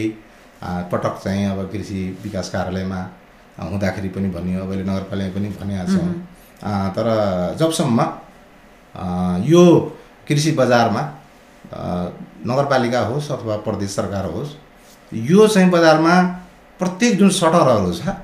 पटक 0.91 1.15
चाहिँ 1.23 1.45
अब 1.47 1.59
कृषि 1.71 1.99
विकास 2.23 2.49
कार्यालयमा 2.51 2.99
हुँदाखेरि 3.71 4.09
पनि 4.11 4.27
भनियो 4.35 4.59
अब 4.63 4.71
अहिले 4.71 4.83
नगरपालिका 4.83 5.31
पनि 5.35 5.47
भनिरहेको 5.59 5.91
छौँ। 5.95 6.11
आ, 6.59 6.71
तर 6.91 7.07
जबसम्म 7.55 7.99
यो 9.47 9.63
कृषि 10.29 10.51
बजारमा 10.51 11.01
नगरपालिका 12.49 12.99
होस् 13.07 13.31
अथवा 13.31 13.55
प्रदेश 13.67 13.91
सरकार 13.91 14.25
होस् 14.31 14.51
यो 15.11 15.47
चाहिँ 15.47 15.69
बजारमा 15.69 16.15
प्रत्येक 16.79 17.17
जुन 17.19 17.29
सटरहरू 17.39 17.93
छ 17.93 18.15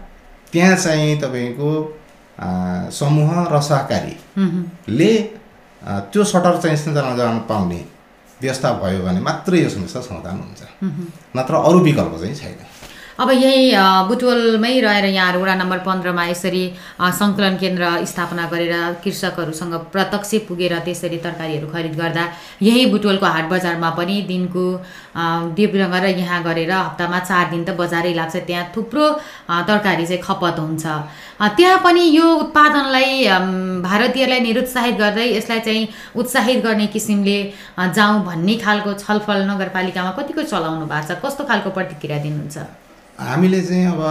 त्यहाँ 0.52 0.76
चाहिँ 0.78 1.18
तपाईँको 1.22 1.72
समूह 2.92 3.32
र 3.54 3.62
सहकारीले 3.62 5.12
त्यो 6.14 6.24
सटर 6.24 6.62
चाहिँ 6.62 6.78
सञ्चालन 6.78 7.16
गर्न 7.18 7.40
पाउने 7.50 7.82
व्यवस्था 8.42 8.72
भयो 8.80 9.02
भने 9.06 9.20
मात्रै 9.22 9.60
यो 9.64 9.70
समस्या 9.70 10.02
समाधान 10.02 10.36
हुन्छ। 10.40 10.62
नत्र 11.38 11.54
अरू 11.68 11.80
विकल्प 11.80 12.14
चाहिँ 12.22 12.36
छैन। 12.36 12.60
अब 13.16 13.30
यही 13.32 13.72
बुटवलमै 14.08 14.80
रहेर 14.84 15.06
यहाँहरू 15.08 15.40
वडा 15.42 15.54
नम्बर 15.56 15.78
पन्ध्रमा 15.88 16.24
यसरी 16.28 16.64
सङ्कलन 17.20 17.56
केन्द्र 17.62 17.84
स्थापना 18.12 18.46
गरेर 18.54 18.74
कृषकहरूसँग 19.04 19.74
प्रत्यक्ष 19.94 20.32
पुगेर 20.48 20.74
त्यसरी 20.88 21.18
तरकारीहरू 21.24 21.68
खरिद 21.72 21.96
गर्दा 22.02 22.26
यही 22.68 22.86
बुटवलको 22.92 23.26
हाट 23.36 23.48
बजारमा 23.54 23.90
पनि 24.00 24.18
दिनको 24.32 24.66
डिब्रुङ 25.56 25.96
र 26.04 26.12
यहाँ 26.20 26.44
गरेर 26.44 26.72
हप्तामा 26.72 27.20
चार 27.32 27.50
दिन 27.56 27.64
त 27.64 27.80
बजारै 27.80 28.14
लाग्छ। 28.20 28.36
त्यहाँ 28.52 28.68
थुप्रो 28.76 29.08
तरकारी 29.48 30.06
चाहिँ 30.06 30.22
खपत 30.28 30.60
हुन्छ। 30.60 30.86
त्यहाँ 31.56 31.80
पनि 31.88 32.04
यो 32.20 32.28
उत्पादनलाई 32.44 33.12
भारतीयलाई 33.90 34.40
निरुत्साहित 34.52 34.96
गर्दै 35.00 35.28
यसलाई 35.40 35.60
चाहिँ 35.68 35.88
उत्साहित 36.20 36.64
गर्ने 36.68 36.88
किसिमले 36.92 37.40
जाउँ 37.80 38.24
भन्ने 38.28 38.56
खालको 38.60 38.94
छलफल 39.00 39.48
नगरपालिकामा 39.52 40.12
कतिको 40.20 40.42
चलाउनु 40.52 40.86
भएको 40.92 41.14
छ? 41.14 41.24
कस्तो 41.24 41.44
खालको 41.48 41.70
प्रतिक्रिया 41.78 42.20
दिनुहुन्छ? 42.26 42.84
हामीले 43.20 43.62
चाहिँ 43.62 43.86
अब 43.88 44.02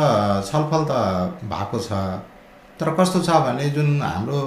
छलफल 0.48 0.84
त 0.90 0.92
भएको 1.44 1.78
छ 1.78 1.92
तर 2.80 2.88
कस्तो 2.98 3.20
छ 3.20 3.30
भने 3.46 3.68
जुन 3.70 4.00
हाम्रो 4.02 4.40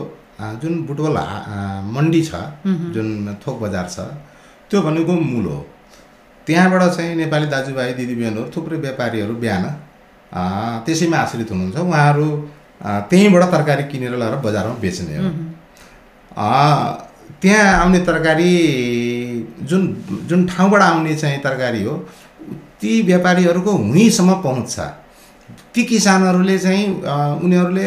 जुन 0.62 0.74
बुटवल 0.86 1.18
मन्डी 1.96 2.22
छ 2.24 2.42
जुन 2.94 3.38
थोक 3.42 3.60
बजार 3.62 3.86
छ 3.90 4.00
त्यो 4.70 4.82
भनेको 4.82 5.14
मूल 5.14 5.46
हो। 5.46 5.60
त्यहाँबाट 6.48 6.84
चाहिँ 6.96 7.16
नेपाली 7.16 7.48
दाजुभाइ 7.48 7.94
दिदीबहिनीहरू 7.94 8.50
थुप्रै 8.56 8.78
व्यापारीहरू 8.78 9.34
बिहान 9.36 9.66
त्यसैमा 10.86 11.18
आश्रित 11.18 11.52
हुनुहुन्छ। 11.52 11.78
उहाँहरू 11.78 12.28
त्यहीँबाट 13.10 13.44
तरकारी 13.52 13.84
किनेर 13.92 14.14
लगेर 14.18 14.36
बजारमा 14.46 14.76
बेच्ने 14.84 15.16
हो। 15.18 15.30
त्यहाँ 17.42 17.66
आउने 17.82 18.00
तरकारी 18.10 18.52
जुन 19.70 19.82
जुन 20.30 20.46
ठाउँबाट 20.48 20.82
आउने 20.82 21.16
चाहिँ 21.16 21.40
तरकारी 21.44 21.84
हो 21.84 21.94
ती 22.82 23.02
व्यापारीहरूको 23.02 23.72
हुँहीसम्म 23.72 24.34
पहुँच 24.42 24.70
छ 24.70 24.80
ती 25.74 25.84
किसानहरूले 25.84 26.58
चाहिँ 26.60 26.86
उनीहरूले 27.44 27.86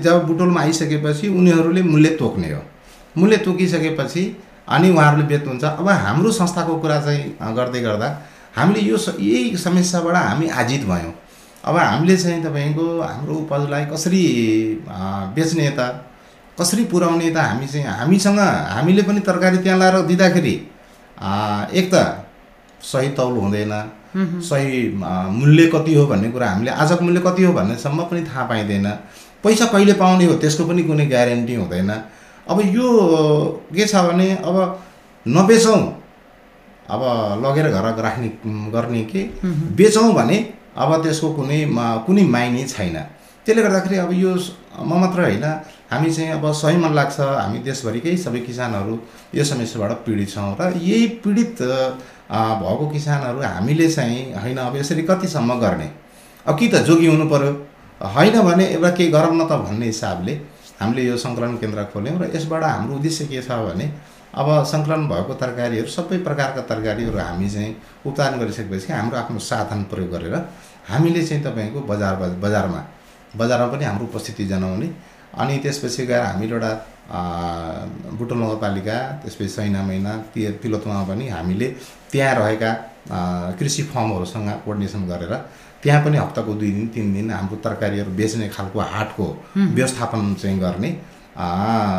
जब 0.00 0.26
बुटोलमा 0.26 0.60
आइसकेपछि 0.60 1.28
उनीहरूले 1.28 1.82
मूल्य 1.82 2.10
तोक्ने 2.16 2.52
हो। 2.52 2.62
मूल्य 3.16 3.36
तोकिसकेपछि 3.44 4.22
अनि 4.68 4.90
उहाँहरूले 4.90 5.26
बेच्नुहुन्छ 5.28 5.64
अब 5.64 5.88
हाम्रो 5.88 6.30
संस्थाको 6.32 6.76
कुरा 6.80 7.00
चाहिँ 7.00 7.54
गर्दै 7.56 7.80
गर्दा 7.80 8.08
हामीले 8.56 8.80
यो 8.80 8.96
यही 9.20 9.56
समस्याबाट 9.56 10.16
हामी 10.16 10.48
आजित 10.60 10.84
भयौँ। 10.86 11.12
अब 11.64 11.76
हामीले 11.76 12.16
चाहिँ 12.16 12.42
तपाईँको 12.44 12.86
हाम्रो 13.00 13.34
उपजलाई 13.34 13.84
कसरी 13.92 14.22
बेच्ने 15.36 15.70
त 15.78 15.80
कसरी 16.58 16.84
पुर्याउने 16.84 17.30
त 17.30 17.36
हामी 17.38 17.66
चाहिँ 17.66 17.86
हामीसँग 18.00 18.38
हामीले 18.38 19.02
पनि 19.02 19.20
तरकारी 19.20 19.58
त्यहाँ 19.58 19.78
लाएर 19.78 20.00
दिँदाखेरि 20.08 20.54
एक 21.78 21.90
त 21.94 21.96
सही 22.82 23.08
तौल 23.18 23.38
हुँदैन। 23.38 23.72
सही 24.16 24.88
मूल्य 25.32 25.66
कति 25.74 25.94
हो 25.94 26.06
भन्ने 26.06 26.30
कुरा 26.30 26.48
हामीले 26.50 26.70
आजको 26.72 27.04
मूल्य 27.04 27.20
कति 27.26 27.42
हो 27.42 27.52
भन्नेसम्म 27.52 28.02
पनि 28.10 28.22
थाहा 28.24 28.44
पाइँदैन। 28.46 28.86
पैसा 29.44 29.66
कहिले 29.66 29.92
पाउने 29.98 30.24
हो 30.24 30.34
त्यसको 30.36 30.64
पनि 30.64 30.82
कुनै 30.84 31.06
ग्यारेन्टी 31.06 31.54
हुँदैन। 31.54 31.90
अब 32.46 32.60
यो 32.74 32.86
के 33.74 33.86
छ 33.86 33.94
भने 34.06 34.30
अब 34.36 34.56
नबेचौँ। 35.26 35.80
अब 36.90 37.02
लगेर 37.40 37.68
घर 37.70 37.84
राख्ने 38.02 38.28
गर्ने 38.74 39.02
कि 39.04 39.20
बेचौँ 39.76 40.12
भने 40.14 40.38
अब 40.76 41.02
त्यसको 41.02 41.32
कुनै 41.34 41.66
कुनै 42.06 42.22
माइने 42.28 42.64
छैन। 42.68 42.96
त्यसले 43.46 43.62
गर्दाखेरि 43.62 43.96
अब 43.96 44.12
यो 44.12 44.34
म 44.80 45.00
मात्र 45.00 45.20
होइन 45.22 45.44
हामी 45.90 46.10
चाहिँ 46.10 46.30
अब 46.32 46.44
सही 46.52 46.76
मन 46.76 46.92
लाग्छ 46.94 47.20
हामी 47.20 47.58
देशभरिकै 47.60 48.16
सबै 48.16 48.40
किसानहरू 48.40 48.98
यो 49.34 49.44
समस्याबाट 49.44 49.90
पीडित 50.06 50.28
छौँ। 50.30 50.56
र 50.60 50.72
यही 50.78 51.06
पीडित 51.24 51.56
भएको 52.30 52.86
किसानहरू 52.88 53.42
हामीले 53.42 53.88
चाहिँ 53.90 54.32
होइन 54.34 54.58
अब 54.58 54.76
यसरी 54.76 55.02
कतिसम्म 55.02 55.58
गर्ने? 55.60 55.90
अब 56.46 56.58
कि 56.58 56.68
त 56.68 56.82
जोगी 56.84 57.06
हुनु 57.06 57.28
पऱ्यो 57.28 57.52
होइन 58.06 58.40
भने 58.42 58.64
एउटा 58.68 58.90
केही 58.90 59.10
गरौँ 59.10 59.34
न 59.34 59.46
त 59.46 59.58
भन्ने 59.62 59.86
हिसाबले 59.86 60.32
हामीले 60.80 61.02
यो 61.04 61.16
सङ्कलन 61.16 61.56
केन्द्र 61.56 61.84
खोल्यौँ 61.92 62.18
र 62.18 62.30
यसबाट 62.34 62.64
हाम्रो 62.64 62.94
उद्देश्य 62.96 63.24
के 63.26 63.42
छ 63.42 63.58
भने 63.62 63.86
अब 64.34 64.48
सङ्कलन 64.64 65.06
भएको 65.06 65.34
तरकारीहरू 65.36 65.88
सबै 65.88 66.18
प्रकारका 66.18 66.62
तरकारीहरू 66.66 67.18
हामी 67.20 67.48
चाहिँ 67.48 67.76
उत्पादन 68.06 68.38
गरिसकेपछि 68.38 68.92
हाम्रो 68.92 69.16
आफ्नो 69.18 69.38
साधन 69.40 69.82
प्रयोग 69.86 70.10
गरेर 70.10 70.34
हामीले 70.88 71.22
चाहिँ 71.22 71.42
तपाईँको 71.44 71.80
बजार 71.86 72.14
बजारमा 72.40 72.80
बजारमा 73.36 73.66
पनि 73.68 73.84
हाम्रो 73.84 74.04
उपस्थिति 74.04 74.44
जनाउने 74.46 74.88
अनि 75.34 75.58
त्यसपछि 75.58 76.06
गएर 76.06 76.22
हामीले 76.22 76.54
एउटा 76.54 76.70
बुटोल 77.10 78.38
नगरपालिका 78.38 78.96
त्यसपछि 79.22 79.48
सैना 79.48 79.82
महिना 79.82 80.16
ति 80.34 80.46
तिलोत्तमा 80.62 81.02
पनि 81.04 81.28
हामीले 81.28 81.68
त्यहाँ 82.12 82.34
रहेका 82.34 82.70
कृषि 83.58 83.82
फर्महरूसँग 83.90 84.48
कोर्डिनेसन 84.64 85.06
गरेर 85.08 85.34
त्यहाँ 85.82 86.04
पनि 86.04 86.16
हप्ताको 86.16 86.54
दुई 86.54 86.70
दिन 86.70 86.86
तिन 86.94 87.12
दिन 87.14 87.30
हाम्रो 87.30 87.56
तरकारीहरू 87.64 88.10
बेच्ने 88.14 88.48
खालको 88.48 88.80
हाटको 88.92 89.26
व्यवस्थापन 89.56 90.34
चाहिँ 90.42 90.58
गर्ने 90.60 90.90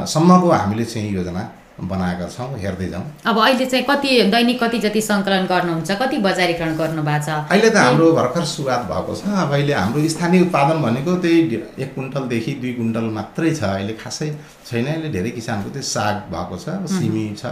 सम्मको 0.07 0.49
हामीले 0.51 0.85
चाहिँ 0.85 1.11
योजना 1.13 1.43
बनाएका 1.87 2.27
छौँ 2.35 2.47
हेर्दै 2.59 2.87
जाउँ 2.89 3.05
अब 3.25 3.37
अहिले 3.39 3.65
चाहिँ 3.65 3.85
कति 3.89 4.09
दैनिक 4.33 4.63
कति 4.63 4.79
जति 4.85 5.01
सङ्कलन 5.01 5.45
गर्नुहुन्छ 5.51 5.91
कति 6.01 6.17
बजारीकरण 6.25 6.75
गर्नु 6.77 7.03
भएको 7.03 7.25
छ? 7.25 7.29
अहिले 7.51 7.69
त 7.69 7.77
हाम्रो 7.77 8.11
भर्खर 8.19 8.43
सुरुवात 8.53 8.81
भएको 8.91 9.15
छ। 9.15 9.21
अब 9.43 9.51
अहिले 9.53 9.73
हाम्रो 9.73 10.07
स्थानीय 10.15 10.41
उत्पादन 10.45 10.81
भनेको 10.85 11.15
त्यही 11.23 11.61
एक 11.83 11.89
कुइन्टलदेखि 11.95 12.51
दुई 12.61 12.73
कुइन्टल 12.79 13.07
मात्रै 13.17 13.51
छ। 13.55 13.63
अहिले 13.63 13.93
खासै 14.03 14.29
छैन। 14.67 14.85
अहिले 14.93 15.09
धेरै 15.15 15.31
किसानको 15.37 15.69
चाहिँ 15.69 15.87
साग 15.93 16.15
भएको 16.33 16.55
छ 16.63 16.65
सिमी 16.95 17.25
छ 17.37 17.43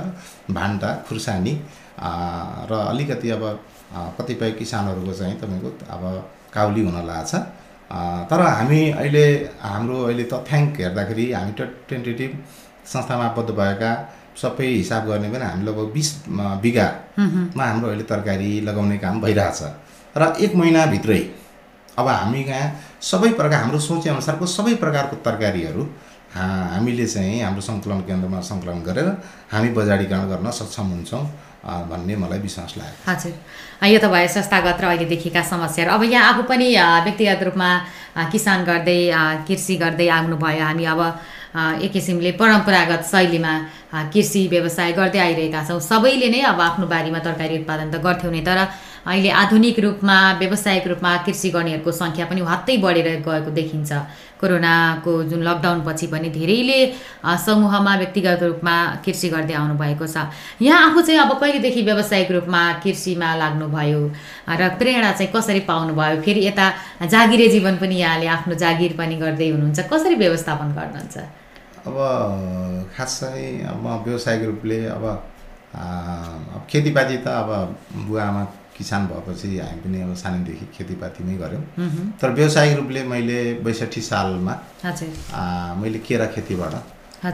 भान्टा 0.57 0.89
खुर्सानी 1.07 1.53
र 2.69 2.71
अलिकति 2.91 3.29
अब 3.37 3.43
कतिपय 4.19 4.51
किसानहरूको 4.59 5.13
चाहिँ 5.19 5.35
तपाईँको 5.41 5.69
अब 5.95 6.03
काउली 6.53 6.81
हुन 6.87 6.97
लाग्छ 7.07 7.33
तर 8.31 8.41
हामी 8.41 8.81
अहिले 8.91 9.25
हाम्रो 9.61 9.97
अहिले 10.03 10.23
तथ्याङ्क 10.33 10.79
हेर्दाखेरि 10.79 11.25
हामी 11.31 11.53
टेन्टेटिभ 11.89 12.31
संस्थामा 12.91 13.25
आबद्ध 13.25 13.49
भएका 13.59 13.91
सबै 14.37 14.67
हिसाब 14.67 15.03
गर्ने 15.07 15.29
पनि 15.29 15.45
हामी 15.45 15.63
लगभग 15.65 15.87
बिस 15.93 16.09
बिघामा 16.63 17.63
हाम्रो 17.63 17.87
अहिले 17.89 18.03
तरकारी 18.11 18.51
लगाउने 18.67 18.97
काम 18.97 19.21
भइरहेछ। 19.21 19.61
र 20.15 20.21
एक 20.39 20.55
महिनाभित्रै 20.55 21.21
अब 21.99 22.07
हामी 22.07 22.43
कहाँ 22.43 22.67
सबै 23.01 23.29
प्रकार 23.39 23.59
हाम्रो 23.61 23.79
सोचेअनुसारको 23.79 24.45
सबै 24.47 24.73
प्रकारको 24.83 25.15
तरकारीहरू 25.27 25.83
हामीले 26.35 27.05
चाहिँ 27.07 27.41
हाम्रो 27.43 27.61
सङ्कलन 27.61 27.99
केन्द्रमा 28.07 28.39
सङ्कलन 28.49 28.79
गरेर 28.87 29.07
हामी 29.51 29.69
बजारीकरण 29.77 30.23
गर्न 30.31 30.51
सक्षम 30.59 30.87
हुन्छौँ 30.95 31.23
भन्ने 31.91 32.15
मलाई 32.15 32.39
विश्वास 32.39 32.73
लाग्यो। 32.77 33.11
हजुर। 33.11 33.33
यो 33.85 33.99
त 33.99 34.05
भयो 34.13 34.27
संस्थागत 34.31 34.79
र 34.81 34.85
अहिले 34.87 35.05
देखिएका 35.13 35.41
समस्याहरू 35.43 35.91
अब 35.93 36.03
यहाँ 36.07 36.23
आफू 36.31 36.41
पनि 36.49 36.67
व्यक्तिगत 37.05 37.43
रूपमा 37.51 37.69
किसान 38.31 38.59
गर्दै 38.63 38.99
कृषि 39.47 39.75
गर्दै 39.83 40.07
आउनुभयो। 40.07 40.63
हामी 40.63 40.85
अब 40.93 41.01
एक 41.55 41.91
किसिमले 41.91 42.31
परम्परागत 42.39 43.01
शैलीमा 43.11 43.53
कृषि 44.13 44.47
व्यवसाय 44.47 44.91
गर्दै 44.95 45.19
आइरहेका 45.19 45.61
छौँ। 45.67 45.79
सबैले 45.79 46.29
नै 46.31 46.41
अब 46.47 46.61
आफ्नो 46.61 46.85
बारीमा 46.87 47.19
तरकारी 47.19 47.57
उत्पादन 47.59 47.91
त 47.91 47.99
गर्थ्यौँ 47.99 48.31
नै 48.31 48.41
तर 48.47 48.59
अहिले 49.01 49.29
आधुनिक 49.33 49.79
रूपमा 49.83 50.17
व्यावसायिक 50.39 50.87
रूपमा 50.87 51.11
कृषि 51.25 51.49
गर्नेहरूको 51.51 51.91
सङ्ख्या 51.91 52.25
पनि 52.29 52.41
हत्तै 52.45 52.77
बढेर 52.77 53.07
गएको 53.25 53.51
देखिन्छ। 53.51 53.91
कोरोनाको 54.41 55.11
जुन 55.29 55.41
लकडाउन 55.43 55.79
पछि 55.85 56.07
पनि 56.13 56.29
धेरैले 56.37 56.79
समूहमा 57.45 57.93
व्यक्तिगत 58.01 58.41
रूपमा 58.43 58.75
कृषि 59.03 59.29
गर्दै 59.33 59.53
आउनुभएको 59.53 60.05
छ। 60.07 60.29
यहाँ 60.61 60.79
आफू 60.87 61.01
चाहिँ 61.01 61.19
अब 61.19 61.31
कहिलेदेखि 61.41 61.81
व्यावसायिक 61.81 62.31
रूपमा 62.31 62.61
कृषिमा 62.85 63.29
लाग्नुभयो 63.41 64.01
र 64.59 64.61
प्रेरणा 64.79 65.11
चाहिँ 65.17 65.31
कसरी 65.35 65.61
पाउनुभयो? 65.67 66.21
फेरि 66.21 66.41
यता 66.47 66.65
जागिरे 67.11 67.47
जीवन 67.53 67.75
पनि 67.81 67.95
यहाँले 67.99 68.27
आफ्नो 68.37 68.55
जागिर 68.55 68.93
पनि 68.97 69.15
गर्दै 69.19 69.49
हुनुहुन्छ। 69.49 69.79
कसरी 69.91 70.15
व्यवस्थापन 70.15 70.69
गर्नुहुन्छ? 70.79 71.40
अब 71.87 71.97
खास 72.95 73.19
चाहिँ 73.19 73.63
अब 73.65 73.77
म 73.83 73.87
व्यावसायिक 74.05 74.43
रूपले 74.45 74.85
अब 74.95 75.05
अब 75.75 76.65
खेतीपाती 76.69 77.17
त 77.17 77.27
अब 77.27 77.49
बुवा 78.07 78.23
आमा 78.23 78.43
किसान 78.77 79.07
भएपछि 79.07 79.49
हामी 79.59 79.79
पनि 79.81 80.01
अब 80.01 80.13
सानैदेखि 80.15 80.65
खेतीपातीमै 80.75 81.35
गऱ्यौँ। 81.41 81.63
तर 82.21 82.29
व्यावसायिक 82.37 82.77
रूपले 82.77 83.03
मैले 83.13 83.39
बैसठी 83.65 84.01
सालमा 84.01 84.53
मैले 85.81 85.99
केरा 86.05 86.25
खेतीबाट 86.33 86.73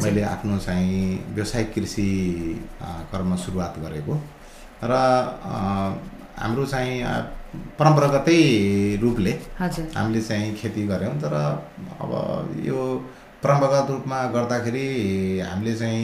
मैले 0.04 0.22
आफ्नो 0.24 0.58
चाहिँ 0.60 1.34
व्यावसायिक 1.36 1.74
कृषि 1.74 2.08
कर्म 3.12 3.36
सुरुवात 3.36 3.80
गरेको। 3.84 4.14
र 4.84 4.94
हाम्रो 6.40 6.66
चाहिँ 6.66 7.04
परम्परागतै 7.80 8.40
रूपले 9.02 9.32
हामीले 9.60 10.22
चाहिँ 10.22 10.56
खेती 10.56 10.86
गऱ्यौँ। 10.88 11.16
तर 11.22 11.34
अब 12.02 12.12
यो 12.66 12.80
परम्परागत 13.44 13.90
रूपमा 13.92 14.20
गर्दाखेरि 14.36 14.88
हामीले 15.40 15.74
चाहिँ 15.76 16.04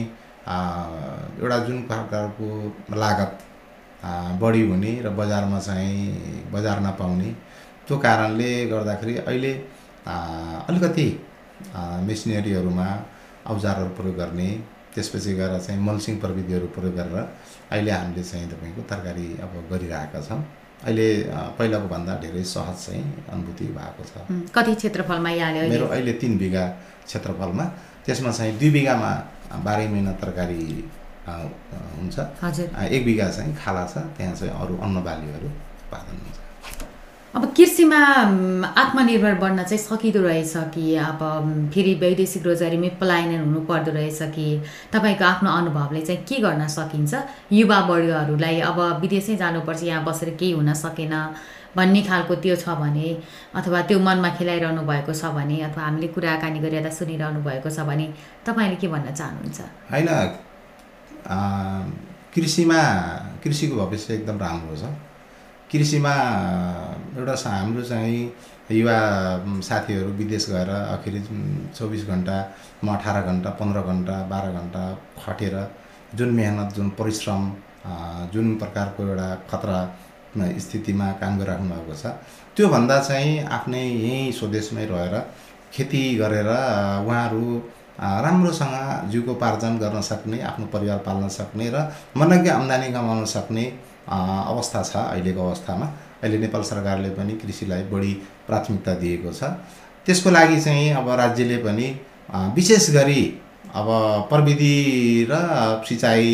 एउटा 1.42 1.58
जुन 1.66 1.80
प्रकारको 1.90 2.48
लागत 3.02 3.38
बढी 4.40 4.62
हुने 4.68 4.92
र 5.04 5.10
बजारमा 5.20 5.58
चाहिँ 5.60 6.48
बजार 6.52 6.80
नपाउने 6.86 7.30
त्यो 7.86 7.98
कारणले 8.06 8.50
गर्दाखेरि 8.72 9.16
अहिले 9.18 9.52
अलिकति 10.68 11.08
मेसिनरीहरूमा 12.08 12.88
औजारहरू 13.52 13.90
प्रयोग 13.98 14.16
गर्ने 14.16 14.48
त्यसपछि 14.94 15.32
गएर 15.34 15.58
चाहिँ 15.60 15.80
मल्सिङ 15.82 16.18
प्रविधिहरू 16.20 16.66
प्रयोग 16.76 16.94
गरेर 16.96 17.16
अहिले 17.72 17.90
हामीले 17.90 18.22
चाहिँ 18.24 18.48
तपाईँको 18.50 18.82
तरकारी 18.90 19.26
अब 19.44 19.52
गरिरहेका 19.70 20.20
छौँ। 20.28 20.42
अहिले 20.84 21.08
पहिलाको 21.58 21.88
भन्दा 21.88 22.12
धेरै 22.24 22.42
सहज 22.44 22.76
चाहिँ 22.84 23.04
अनुभूति 23.32 23.64
भएको 23.76 24.02
छ। 24.04 24.12
कति 24.56 24.72
क्षेत्रफलमा 24.80 25.30
यहाँले 25.30 25.58
अहिले? 25.58 25.72
मेरो 25.74 25.86
अहिले 25.94 26.12
तिन 26.20 26.32
बिघा 26.38 26.64
क्षेत्रफलमा 27.08 27.64
त्यसमा 28.04 28.30
चाहिँ 28.30 28.52
दुई 28.60 28.70
बिघामा 28.76 29.10
बाह्रै 29.64 29.86
महिना 29.88 30.12
तरकारी 30.22 30.62
हुन्छ। 31.24 32.16
एक 32.96 33.02
बिघा 33.04 33.26
चाहिँ 33.36 33.52
खाला 33.56 33.84
छ 33.92 33.94
त्यहाँ 34.16 34.34
चाहिँ 34.36 34.52
अरू 34.60 34.74
अन्न 34.84 34.96
बालीहरू 35.08 35.48
उत्पादन 35.48 36.16
हुन्छ। 36.24 36.33
अब 37.34 37.44
कृषिमा 37.56 37.98
आत्मनिर्भर 38.78 39.34
बन्न 39.42 39.62
चाहिँ 39.62 39.78
सकिँदो 39.82 40.20
रहेछ 40.22 40.52
कि 40.74 40.94
अब 41.02 41.20
फेरि 41.74 41.94
वैदेशिक 42.02 42.46
रोजगारीमै 42.46 42.88
पलायन 43.00 43.30
हुनु 43.40 43.60
पर्दो 43.66 43.90
रहेछ 43.92 44.22
कि? 44.34 44.46
तपाईँको 44.92 45.24
आफ्नो 45.24 45.50
अनुभवले 45.50 46.00
चाहिँ 46.06 46.22
के 46.22 46.36
गर्न 46.46 46.66
सकिन्छ? 46.70 47.14
युवा 47.52 47.78
वर्गहरूलाई 47.90 48.60
अब 48.70 48.78
विदेशै 49.02 49.34
जानुपर्छ 49.42 49.82
यहाँ 49.82 50.04
बसेर 50.04 50.30
केही 50.38 50.52
हुन 50.52 50.72
सकेन 50.78 51.14
भन्ने 51.76 52.02
खालको 52.06 52.34
त्यो 52.38 52.56
छ 52.56 52.78
भने 52.78 53.06
अथवा 53.58 53.80
त्यो 53.90 53.98
मनमा 53.98 54.30
खेलाइरहनु 54.38 54.82
भएको 54.86 55.12
छ 55.12 55.34
भने 55.34 55.58
अथवा 55.74 55.82
हामीले 55.84 56.08
कुराकानी 56.14 56.58
गरिरहँदा 56.62 56.90
सुनिरहनु 56.94 57.42
भएको 57.42 57.70
छ 57.70 57.82
भने 57.82 58.06
तपाईँले 58.46 58.76
के 58.78 58.88
भन्न 58.94 59.10
चाहनुहुन्छ? 59.10 59.60
होइन 59.90 60.08
कृषिमा 62.34 62.80
कृषिको 63.42 63.74
भविष्य 63.82 64.14
एकदम 64.14 64.38
राम्रो 64.38 64.76
छ। 64.78 64.94
कृषिमा 65.74 66.14
एउटा 67.18 67.34
हाम्रो 67.50 67.82
चाहिँ 67.84 68.18
युवा 68.72 68.98
साथीहरू 69.60 70.10
विदेश 70.18 70.46
गएर 70.50 70.70
आखिरी 70.70 71.20
चौबिस 71.76 72.06
घन्टा 72.06 72.36
म 72.84 72.94
अठार 72.94 73.20
घन्टा 73.22 73.50
पन्ध्र 73.58 73.80
घन्टा 73.82 74.16
बाह्र 74.30 74.52
घन्टा 74.52 74.82
खटेर 75.18 75.56
जुन 76.14 76.34
मेहनत 76.34 76.74
जुन 76.76 76.90
परिश्रम 76.98 77.50
जुन 78.32 78.54
प्रकारको 78.56 79.02
एउटा 79.02 79.28
खतरा 79.50 79.80
स्थितिमा 80.58 81.10
काम 81.20 81.38
गरिराख्नु 81.38 81.68
भएको 81.70 81.94
छ 81.94 82.12
त्योभन्दा 82.56 82.98
चाहिँ 83.00 83.32
आफ्नै 83.52 83.82
यहीँ 83.82 84.32
स्वदेशमै 84.32 84.84
रहेर 84.86 85.16
खेती 85.72 86.02
गरेर 86.16 86.50
उहाँहरू 86.50 87.42
राम्रोसँग 88.24 88.76
जीविकोपार्जन 89.10 89.78
गर्न 89.78 90.00
सक्ने 90.02 90.40
आफ्नो 90.44 90.66
परिवार 90.72 90.98
पाल्न 91.06 91.28
सक्ने 91.30 91.68
र 91.70 91.82
मनज्ञ 92.16 92.50
आम्दानी 92.50 92.92
कमाउन 92.92 93.24
सक्ने 93.34 93.66
अवस्था 94.08 94.82
छ 94.82 94.96
अहिलेको 94.96 95.46
अवस्थामा। 95.46 95.86
अहिले 96.22 96.38
नेपाल 96.38 96.62
सरकारले 96.62 97.08
पनि 97.16 97.32
कृषिलाई 97.40 97.82
बढी 97.92 98.12
प्राथमिकता 98.46 98.94
दिएको 99.00 99.32
छ। 99.32 99.42
त्यसको 100.06 100.30
लागि 100.30 100.60
चाहिँ 100.60 100.90
अब 100.92 101.08
राज्यले 101.20 101.56
पनि 101.64 101.88
विशेष 102.56 102.90
गरी 102.90 103.22
अब 103.74 103.88
प्रविधि 104.28 104.76
र 105.30 105.34
सिँचाइ 105.88 106.28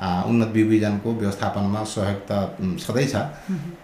उन्नत 0.00 0.48
बिउबिजनको 0.54 1.12
व्यवस्थापनमा 1.12 1.82
सहयोग 1.84 2.20
त 2.30 2.56
उम्, 2.60 2.76
छँदैछ 2.78 3.14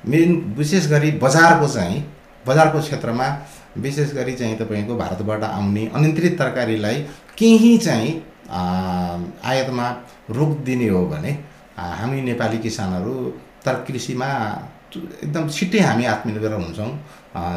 मेन 0.09 0.31
विशेष 0.59 0.87
गरी 0.91 1.11
बजारको 1.23 1.69
चाहिँ 1.69 2.05
बजारको 2.45 2.81
क्षेत्रमा 2.81 3.27
विशेष 3.79 4.13
गरी 4.15 4.33
चाहिँ 4.35 4.57
तपाईँको 4.59 4.97
भारतबाट 4.97 5.45
आउने 5.45 5.87
अनियन्त्रित 5.95 6.39
तरकारीलाई 6.39 6.97
केही 7.39 7.77
चाहिँ 7.79 8.11
आयातमा 8.51 9.89
रोक 10.31 10.59
दिने 10.67 10.89
हो 10.89 11.07
भने 11.07 11.33
हामी 11.77 12.21
नेपाली 12.23 12.59
किसानहरू 12.59 13.15
तर 13.65 13.75
कृषिमा 13.87 14.29
एकदम 14.97 15.49
छिट्टै 15.49 15.81
हामी 15.81 16.05
आत्मनिर्भर 16.05 16.53
हुन्छौँ 16.53 16.91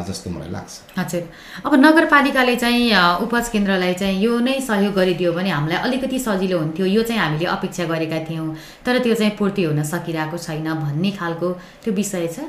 जस्तो 0.08 0.30
मलाई 0.30 0.50
लाग्छ। 0.50 0.74
हजुर। 0.98 1.22
अब 1.66 1.72
नगरपालिकाले 1.74 2.56
चाहिँ 2.56 2.84
उपज 3.24 3.48
केन्द्रलाई 3.52 3.94
चाहिँ 3.94 4.16
यो 4.24 4.38
नै 4.40 4.60
सहयोग 4.60 4.94
गरिदियो 4.94 5.32
भने 5.36 5.50
हामीलाई 5.50 5.78
अलिकति 5.84 6.18
सजिलो 6.18 6.58
हुन्थ्यो। 6.58 6.86
यो 6.86 7.02
चाहिँ 7.02 7.20
हामीले 7.20 7.46
अपेक्षा 7.46 7.84
गरेका 7.92 8.18
थियौँ 8.24 8.48
तर 8.86 8.98
त्यो 9.04 9.14
चाहिँ 9.14 9.36
पूर्ति 9.36 9.62
हुन 9.68 9.82
सकिरहेको 9.84 10.38
छैन 10.38 10.68
भन्ने 10.80 11.10
खालको 11.20 11.48
त्यो 11.84 11.92
विषय 11.92 12.26
छ। 12.32 12.48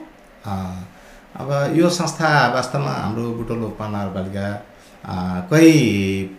अब 1.36 1.49
यो 1.75 1.89
संस्था 1.99 2.30
वास्तवमा 2.56 2.93
हाम्रो 3.03 3.23
बुटोल 3.43 3.62
उपमहानगरपालिका 3.75 4.45
अ, 4.47 4.76
कै 5.05 5.67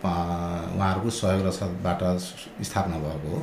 उहाँहरूको 0.03 1.09
सहयोग 1.09 1.45
रसदबाट 1.47 2.01
स्थापना 2.67 2.97
भएको 3.05 3.29
हो। 3.29 3.39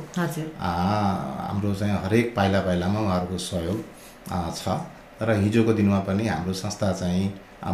हाम्रो 0.59 1.73
चाहिँ 1.73 1.97
हरेक 2.03 2.33
पाइला 2.35 2.59
पाइलामा 2.61 2.99
उहाँहरूको 2.99 3.37
सहयोग 3.37 3.79
छ। 4.55 4.79
र 5.21 5.35
हिजोको 5.41 5.73
दिनमा 5.73 5.99
पनि 6.07 6.27
हाम्रो 6.27 6.53
संस्था 6.53 6.91
चाहिँ 6.93 7.25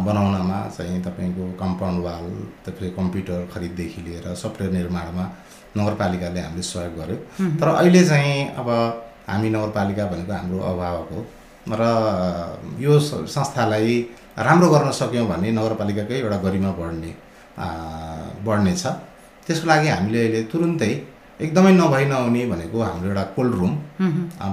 बनाउनमा 0.04 0.58
चाहिँ 0.76 1.02
तपाईँको 1.04 1.44
कम्पाउन्ड 1.60 2.04
वाल 2.04 2.24
त्यसपछि 2.64 2.90
कम्प्युटर 2.96 3.48
खरिददेखि 3.54 4.00
लिएर 4.02 4.34
सफ्टवेयर 4.34 4.72
निर्माणमा 4.72 5.24
नगरपालिकाले 5.76 6.40
हामीले 6.40 6.62
सहयोग 6.62 6.94
गर्यो। 6.98 7.16
तर 7.60 7.68
अहिले 7.68 8.04
चाहिँ 8.08 8.48
अब 8.56 8.68
हामी 9.28 9.48
नगरपालिका 9.50 10.04
भनेको 10.06 10.32
हाम्रो 10.32 10.58
अभावक 10.72 11.08
हो। 11.12 11.20
र 11.68 11.82
यो 12.80 12.98
संस्थालाई 13.00 14.00
राम्रो 14.38 14.68
गर्न 14.70 14.90
सक्यौँ 14.92 15.26
भने 15.28 15.50
नगरपालिकाकै 15.52 16.14
एउटा 16.20 16.38
गरिमा 16.46 16.70
बढ्ने 16.80 17.12
बढ्नेछ। 17.56 18.84
त्यसको 19.46 19.66
लागि 19.68 19.88
हामीले 19.88 20.20
अहिले 20.20 20.40
तुरुन्तै 20.52 20.92
एकदमै 21.34 21.72
नभई 21.74 22.04
नहुने 22.06 22.42
भनेको 22.46 22.78
हाम्रो 22.80 23.08
एउटा 23.10 23.22
कोल्ड 23.36 23.54
रुम 23.60 23.72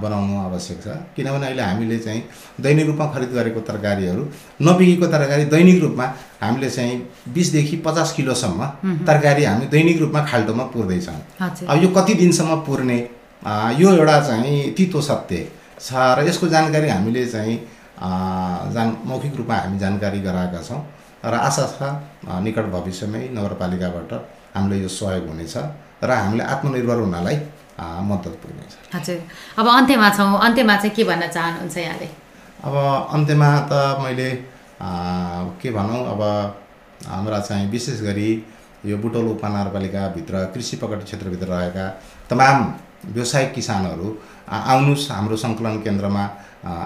बनाउनु 0.04 0.36
आवश्यक 0.42 0.78
छ। 0.84 0.88
किनभने 1.16 1.46
अहिले 1.48 1.64
हामीले 1.64 1.98
चाहिँ 2.06 2.22
दैनिक 2.62 2.86
रूपमा 2.88 3.06
खरिद 3.14 3.30
गरेको 3.38 3.60
तरकारीहरू 3.70 4.24
नबिकेको 4.68 5.08
तरकारी 5.14 5.46
दैनिक 5.54 5.78
रूपमा 5.84 6.06
हामीले 6.42 6.70
चाहिँ 6.70 6.96
बिसदेखि 7.34 7.76
पचास 7.86 8.14
किलोसम्म 8.18 8.62
तरकारी 9.08 9.44
हामी 9.46 9.66
दैनिक 9.74 9.98
रूपमा 10.02 10.22
खाल्टोमा 10.26 10.64
पुर्दैछौँ। 10.74 11.20
अब 11.70 11.84
यो 11.84 11.90
कति 11.98 12.14
दिनसम्म 12.22 12.56
पुर्ने 12.66 12.98
यो 13.82 13.88
एउटा 13.94 14.18
चाहिँ 14.22 14.74
तितो 14.78 15.02
सत्य 15.02 15.48
छ 15.80 15.90
र 16.18 16.26
यसको 16.28 16.48
जानकारी 16.48 16.90
हामीले 16.90 17.26
चाहिँ 17.28 17.58
जान 18.74 18.88
मौखिक 19.06 19.36
रूपमा 19.38 19.56
हामी 19.56 19.78
जानकारी 19.80 20.20
गराएका 20.22 20.62
छौँ। 20.62 20.82
र 21.24 21.34
आशा 21.48 21.66
छ 21.78 21.80
निकट 22.46 22.66
भविष्यमै 22.76 23.24
नगरपालिकाबाट 23.38 24.12
हामीलाई 24.56 24.80
यो 24.82 24.90
सहयोग 24.90 25.28
हुनेछ 25.32 25.56
र 26.04 26.10
हामीले 26.12 26.44
आत्मनिर्भर 26.54 26.98
हुनलाई 27.06 27.36
मद्दत 28.10 28.34
पुग्नेछ। 28.42 28.72
हजुर। 28.96 29.20
अब 29.60 29.68
अन्त्यमा 29.68 30.10
छौँ। 30.18 30.40
अन्त्यमा 30.46 30.76
चाहिँ 30.82 30.96
के 30.96 31.04
भन्न 31.10 31.28
चाहनुहुन्छ 31.36 31.78
यहाँले? 31.78 32.08
अब 32.66 32.74
अन्त्यमा 33.16 33.50
त 33.72 33.74
मैले 34.02 34.30
के 35.62 35.70
भनौँ 35.78 36.02
अब 36.14 36.22
हाम्रा 37.10 37.40
चाहिँ 37.40 37.70
विशेष 37.72 38.02
गरी 38.02 38.30
यो 38.86 38.98
बुटोल 38.98 39.26
उपमहानगरपालिकाभित्र 39.34 40.46
कृषि 40.54 40.76
पकड 40.82 41.04
क्षेत्रभित्र 41.04 41.48
रहेका 41.48 41.86
तमाम 42.30 42.58
व्यावसायिक 43.14 43.54
किसानहरू 43.54 44.08
आउनुहोस् 44.50 45.10
हाम्रो 45.12 45.38
सङ्कलन 45.44 45.76
केन्द्रमा 45.86 46.24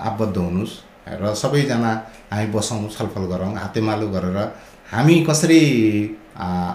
आबद्ध 0.10 0.38
हुनुहोस् 0.38 0.76
र 1.21 1.34
सबैजना 1.41 1.91
हामी 2.36 2.48
बसौँ 2.52 2.89
छलफल 2.91 3.26
गरौँ 3.32 3.52
हातेमालो 3.56 4.08
गरेर 4.15 4.38
हामी 4.91 5.15
कसरी 5.30 5.60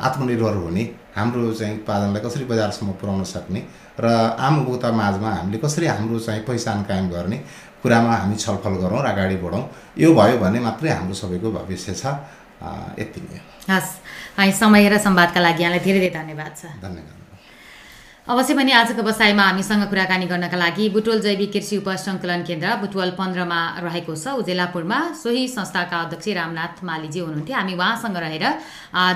आत्मनिर्भर 0.09 0.55
हुने 0.65 0.85
हाम्रो 1.17 1.53
चाहिँ 1.53 1.75
उत्पादनलाई 1.79 2.23
कसरी 2.25 2.45
बजारसम्म 2.51 2.91
पुर्याउन 3.01 3.25
सक्ने 3.29 3.61
र 4.01 4.07
आम 4.41 4.55
उपभोक्ता 4.61 4.91
माझमा 4.93 5.31
हामीले 5.31 5.59
कसरी 5.61 5.87
हाम्रो 5.87 6.19
चाहिँ 6.27 6.43
पहिचान 6.49 6.83
कायम 6.89 7.09
गर्ने 7.13 7.37
कुरामा 7.83 8.15
हामी 8.23 8.37
छलफल 8.37 8.75
गरौँ 8.83 9.03
र 9.05 9.07
अगाडि 9.13 9.37
बढौँ 9.45 9.63
यो 10.01 10.09
भयो 10.17 10.39
भने 10.41 10.61
मात्रै 10.67 10.91
हाम्रो 10.97 11.15
सबैको 11.15 11.49
भविष्य 11.53 11.95
छ। 11.95 12.05
यति 13.01 13.21
नै 13.21 13.41
हस् 13.69 13.93
है 14.39 14.51
समय 14.53 14.89
र 14.89 14.99
संवादका 14.99 15.41
लागि 15.41 15.63
यहाँलाई 15.63 15.81
धेरै 15.85 16.01
धेरै 16.01 16.13
धन्यवाद 16.21 16.53
छ। 16.57 16.65
धन्यवाद। 16.81 17.20
अवश्य 18.29 18.55
पनि 18.55 18.73
आजको 18.73 19.03
बसाइमा 19.03 19.43
हामीसँग 19.43 19.83
कुराकानी 19.89 20.27
गर्नका 20.29 20.57
लागि 20.57 20.89
बुटोल 20.93 21.21
जैविक 21.21 21.53
कृषि 21.53 21.77
उपसङ्कलन 21.77 22.43
केन्द्र 22.45 22.75
बुटवल 22.77 23.11
पन्ध्रमा 23.17 23.61
रहेको 23.81 24.15
छ 24.15 24.37
उजेलापुरमा। 24.37 24.99
सोही 25.17 25.47
संस्थाका 25.49 25.97
अध्यक्ष 25.99 26.29
रामनाथ 26.37 26.85
मालीजी 26.85 27.21
हुनुहुन्थ्यो। 27.21 27.57
हामी 27.57 27.75
उहाँसँग 27.75 28.17
रहेर 28.17 28.45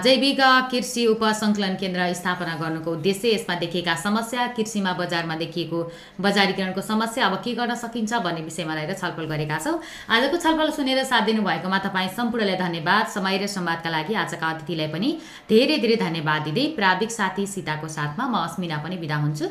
जैविक 0.05 0.41
कृषि 0.73 1.05
उपसङ्कलन 1.07 1.75
केन्द्र 1.77 2.13
स्थापना 2.15 2.55
गर्नुको 2.57 2.91
उद्देश्य 2.91 3.35
यसमा 3.35 3.55
देखिएका 3.61 3.95
समस्या 4.01 4.47
कृषिमा 4.57 4.93
बजारमा 4.97 5.35
देखिएको 5.37 5.79
बजारीकरणको 6.25 6.81
समस्या 6.81 7.27
अब 7.27 7.37
के 7.45 7.55
गर्न 7.61 7.75
सकिन्छ 7.85 8.13
भन्ने 8.25 8.43
विषयमा 8.49 8.75
रहेर 8.75 8.93
छलफल 8.97 9.29
गरेका 9.29 9.59
छौँ। 9.61 9.77
आजको 10.11 10.37
छलफल 10.41 10.71
सुनेर 10.73 11.05
साथ 11.05 11.23
दिनुभएकोमा 11.29 11.79
तपाईँ 11.87 12.09
सम्पूर्णलाई 12.17 12.57
धन्यवाद। 12.57 13.07
समय 13.15 13.37
र 13.37 13.53
संवादका 13.53 13.91
लागि 13.91 14.15
आजका 14.25 14.49
अतिथिलाई 14.49 14.89
पनि 14.89 15.13
धेरै 15.53 15.79
धेरै 15.79 15.97
धन्यवाद 16.03 16.43
दिँदै 16.49 16.67
प्राविधिक 16.75 17.11
साथी 17.13 17.47
सीताको 17.47 17.89
साथमा 18.01 18.27
म 18.27 18.43
अस्मिना 18.43 18.83
पनि 18.83 18.94
बिदा 18.97 19.17
हुन्छु। 19.17 19.47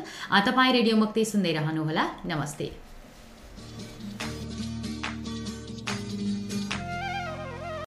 तपाईँ 0.46 0.72
रेडियो 0.72 0.96
मुक्ति 0.96 1.24
सुन्दै 1.24 1.52
रहनुहोला। 1.52 2.04
नमस्ते। 2.26 2.83